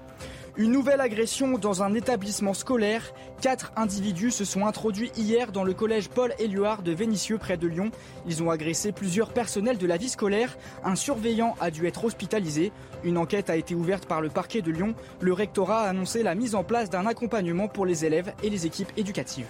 [0.58, 3.14] Une nouvelle agression dans un établissement scolaire.
[3.41, 7.68] Quatre individus se sont introduits hier dans le collège Paul Éluard de Vénissieux près de
[7.68, 7.91] Lyon.
[8.26, 10.58] Ils ont agressé plusieurs personnels de la vie scolaire.
[10.86, 12.72] Un surveillant a dû être hospitalisé.
[13.03, 14.95] Une enquête a été ouverte par le parquet de Lyon.
[15.20, 18.66] Le rectorat a annoncé la mise en place d'un accompagnement pour les élèves et les
[18.66, 19.47] équipes éducatives.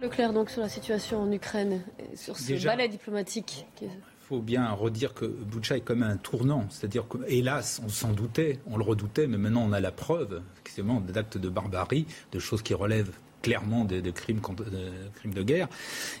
[0.00, 3.66] Leclerc, donc, sur la situation en Ukraine, et sur ce Déjà- balai diplomatique.
[3.76, 6.64] qui est- Il faut bien redire que Boucha est comme un tournant.
[6.70, 10.40] C'est-à-dire que, hélas, on s'en doutait, on le redoutait, mais maintenant on a la preuve,
[10.54, 13.12] effectivement, d'actes de barbarie, de choses qui relèvent
[13.42, 15.68] clairement de, crimes, de crimes de guerre.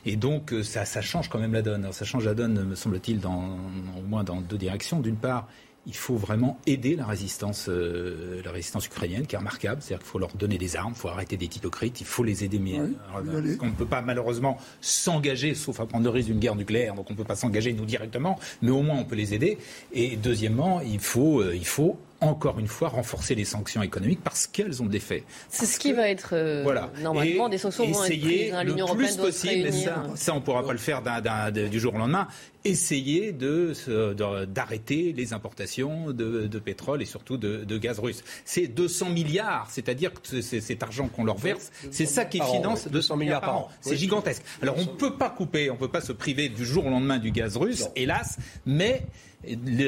[0.04, 1.90] Et donc, euh, ça, change quand même la donne.
[1.92, 5.00] Ça change la donne, me semble-t-il, au moins dans deux directions.
[5.00, 5.48] D'une part,
[5.86, 9.82] il faut vraiment aider la résistance, euh, la résistance ukrainienne, qui est remarquable.
[9.82, 12.44] C'est-à-dire qu'il faut leur donner des armes, il faut arrêter d'être hypocrite, il faut les
[12.44, 12.58] aider.
[12.58, 12.94] Mais, Oui,
[13.42, 16.94] parce qu'on ne peut pas malheureusement s'engager, sauf à prendre le risque d'une guerre nucléaire,
[16.94, 19.58] donc on ne peut pas s'engager nous directement, mais au moins on peut les aider.
[19.92, 24.46] Et deuxièmement, il faut, euh, il faut encore une fois renforcer les sanctions économiques parce
[24.46, 25.24] qu'elles ont des faits.
[25.48, 26.30] C'est ce qui va être.
[26.32, 26.90] euh, Voilà.
[27.02, 28.54] Normalement, Et des sanctions vont être essayer prises.
[28.54, 28.64] hein.
[28.64, 31.98] le plus possible, ça, ça, on ne pourra pas le faire de- du jour au
[31.98, 32.28] lendemain.
[32.64, 37.98] Essayer de, se- de- d'arrêter les importations de, de pétrole et surtout de, de gaz
[37.98, 38.22] russe.
[38.44, 42.84] C'est 200 milliards, c'est-à-dire que cet argent qu'on leur verse, c'est ça qui an, finance
[42.86, 42.92] oui.
[42.92, 43.68] 200 milliards par an.
[43.80, 43.96] C'est Oui.
[43.98, 44.42] gigantesque.
[44.62, 46.90] Alors on ne peut pas couper, on ne peut pas se priver du jour au
[46.90, 49.02] lendemain du gaz russe, hélas, mais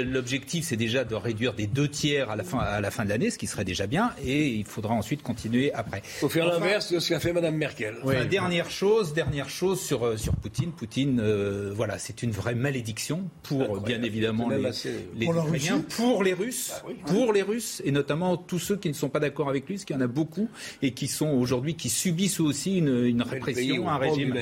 [0.04, 3.08] l'objectif c'est déjà de réduire des deux tiers à la fin, à la fin de
[3.10, 6.02] l'année, ce qui serait déjà bien, et il faudra ensuite continuer après.
[6.04, 7.96] Il faut faire Enfin, l'inverse de ce qu'a fait Mme Merkel.
[8.02, 10.72] Enfin, dernière chose, dernière chose sur, euh, sur Poutine.
[10.72, 15.36] Poutine, euh, voilà, c'est une vraie malédiction pour euh, bien évidemment les, assez- les Pour
[15.46, 15.82] Ukrainiens,
[16.24, 19.48] les Russes, Bah pour les Russes et notamment tous ceux qui ne sont pas d'accord
[19.48, 20.48] avec lui, parce qu'il y en a beaucoup
[20.82, 24.34] et qui sont aujourd'hui qui subissent aussi une, une répression, un régime.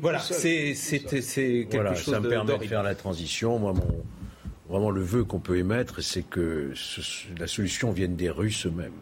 [0.00, 2.70] Voilà, c'est quelque Voilà, chose ça me de- permet de d'horrible.
[2.70, 3.58] faire la transition.
[3.58, 4.04] Moi, mon,
[4.68, 8.92] vraiment, le vœu qu'on peut émettre, c'est que ce- la solution vienne des Russes eux-mêmes.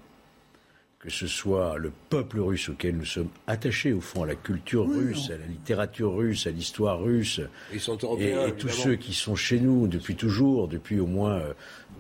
[0.99, 4.87] Que ce soit le peuple russe auquel nous sommes attachés, au fond, à la culture
[4.89, 7.41] russe, à la littérature russe, à l'histoire russe.
[7.73, 8.47] Ils sont Et, européens.
[8.47, 11.55] et tous ceux qui sont chez nous depuis toujours, depuis au moins, euh,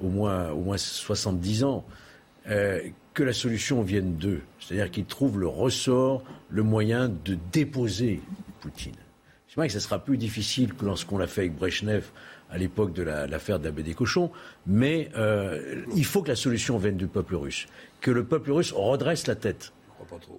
[0.05, 1.85] au moins, au moins 70 ans,
[2.49, 2.81] euh,
[3.13, 4.41] que la solution vienne d'eux.
[4.61, 8.21] C'est-à-dire qu'ils trouvent le ressort, le moyen de déposer
[8.61, 8.95] Poutine.
[9.49, 12.05] C'est vrai que ça sera plus difficile que lorsqu'on l'a fait avec Brezhnev
[12.53, 14.31] à l'époque de la- l'affaire de la baie des cochons,
[14.67, 17.67] mais euh, il faut que la solution vienne du peuple russe,
[18.01, 19.73] que le peuple russe redresse la tête.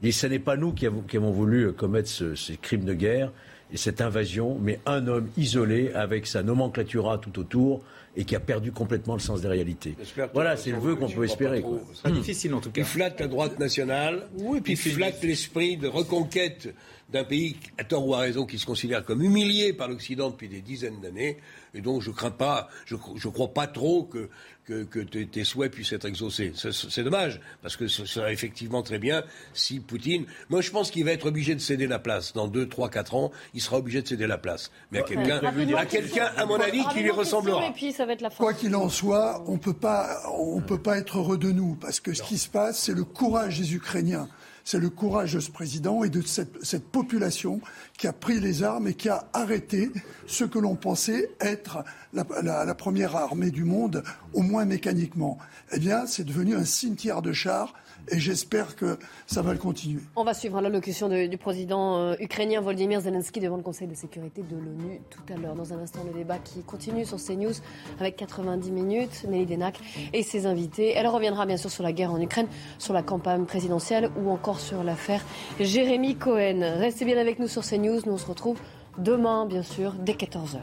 [0.03, 2.85] Et ce n'est pas nous qui avons, qui avons voulu euh, commettre ce- ces crimes
[2.85, 3.31] de guerre
[3.71, 7.81] et cette invasion, mais un homme isolé avec sa nomenclatura tout autour
[8.15, 9.95] et qui a perdu complètement le sens des réalités.
[10.35, 11.61] Voilà, c'est le vœu qu'on peut espérer.
[11.61, 11.77] trop.
[11.77, 11.81] quoi.
[11.93, 12.81] Ce sera difficile en tout cas.
[12.81, 16.75] Il flatte la droite nationale, Oui, puis il c'est- flatte l'esprit de reconquête
[17.13, 20.49] d'un pays, à tort ou à raison, qui se considère comme humilié par l'Occident depuis
[20.49, 21.37] des dizaines d'années,
[21.75, 24.29] et donc je crains pas, je, je crois pas trop que,
[24.65, 26.53] que, que tes, tes souhaits puissent être exaucés.
[26.55, 29.23] C'est- dommage, parce que ce serait effectivement très bien
[29.53, 30.25] si Poutine...
[30.49, 32.33] Moi, je pense qu'il va être obligé de céder la place.
[32.33, 34.71] Dans 2, 3, 4 ans, il sera obligé de céder la place.
[34.91, 35.39] Mais à quelqu'un,
[35.77, 37.67] à quelqu'un, à mon avis, qui lui ressemblera.
[37.67, 38.43] Et puis, ça va être la fin.
[38.43, 41.99] Quoi qu'il en soit, on peut pas, on peut pas être heureux de nous parce
[41.99, 44.27] que ce qui se passe, c'est le courage des Ukrainiens.
[44.63, 47.59] C'est le courage de ce président et de cette, population
[47.97, 49.91] qui a pris les armes et qui a arrêté
[50.27, 51.83] ce que l'on pensait être
[52.13, 54.03] la première armée du monde,
[54.33, 55.37] au moins mécaniquement.
[55.71, 57.73] Eh bien, c'est devenu un cimetière de chars
[58.09, 58.97] et j'espère que
[59.27, 60.01] ça va le continuer.
[60.15, 64.43] On va suivre l'allocution du président euh, ukrainien Volodymyr Zelensky devant le Conseil de sécurité
[64.43, 65.55] de l'ONU tout à l'heure.
[65.55, 67.53] Dans un instant, le débat qui continue sur CNews
[67.99, 69.79] avec 90 minutes, Nelly Denac
[70.11, 70.93] et ses invités.
[70.95, 72.47] Elle reviendra bien sûr sur la guerre en Ukraine,
[72.77, 75.23] sur la campagne présidentielle ou encore sur l'affaire
[75.59, 76.77] Jérémy Cohen.
[76.77, 78.01] Restez bien avec nous sur CNews.
[78.05, 78.59] Nous on se retrouve
[78.97, 80.59] demain, bien sûr, dès 14h.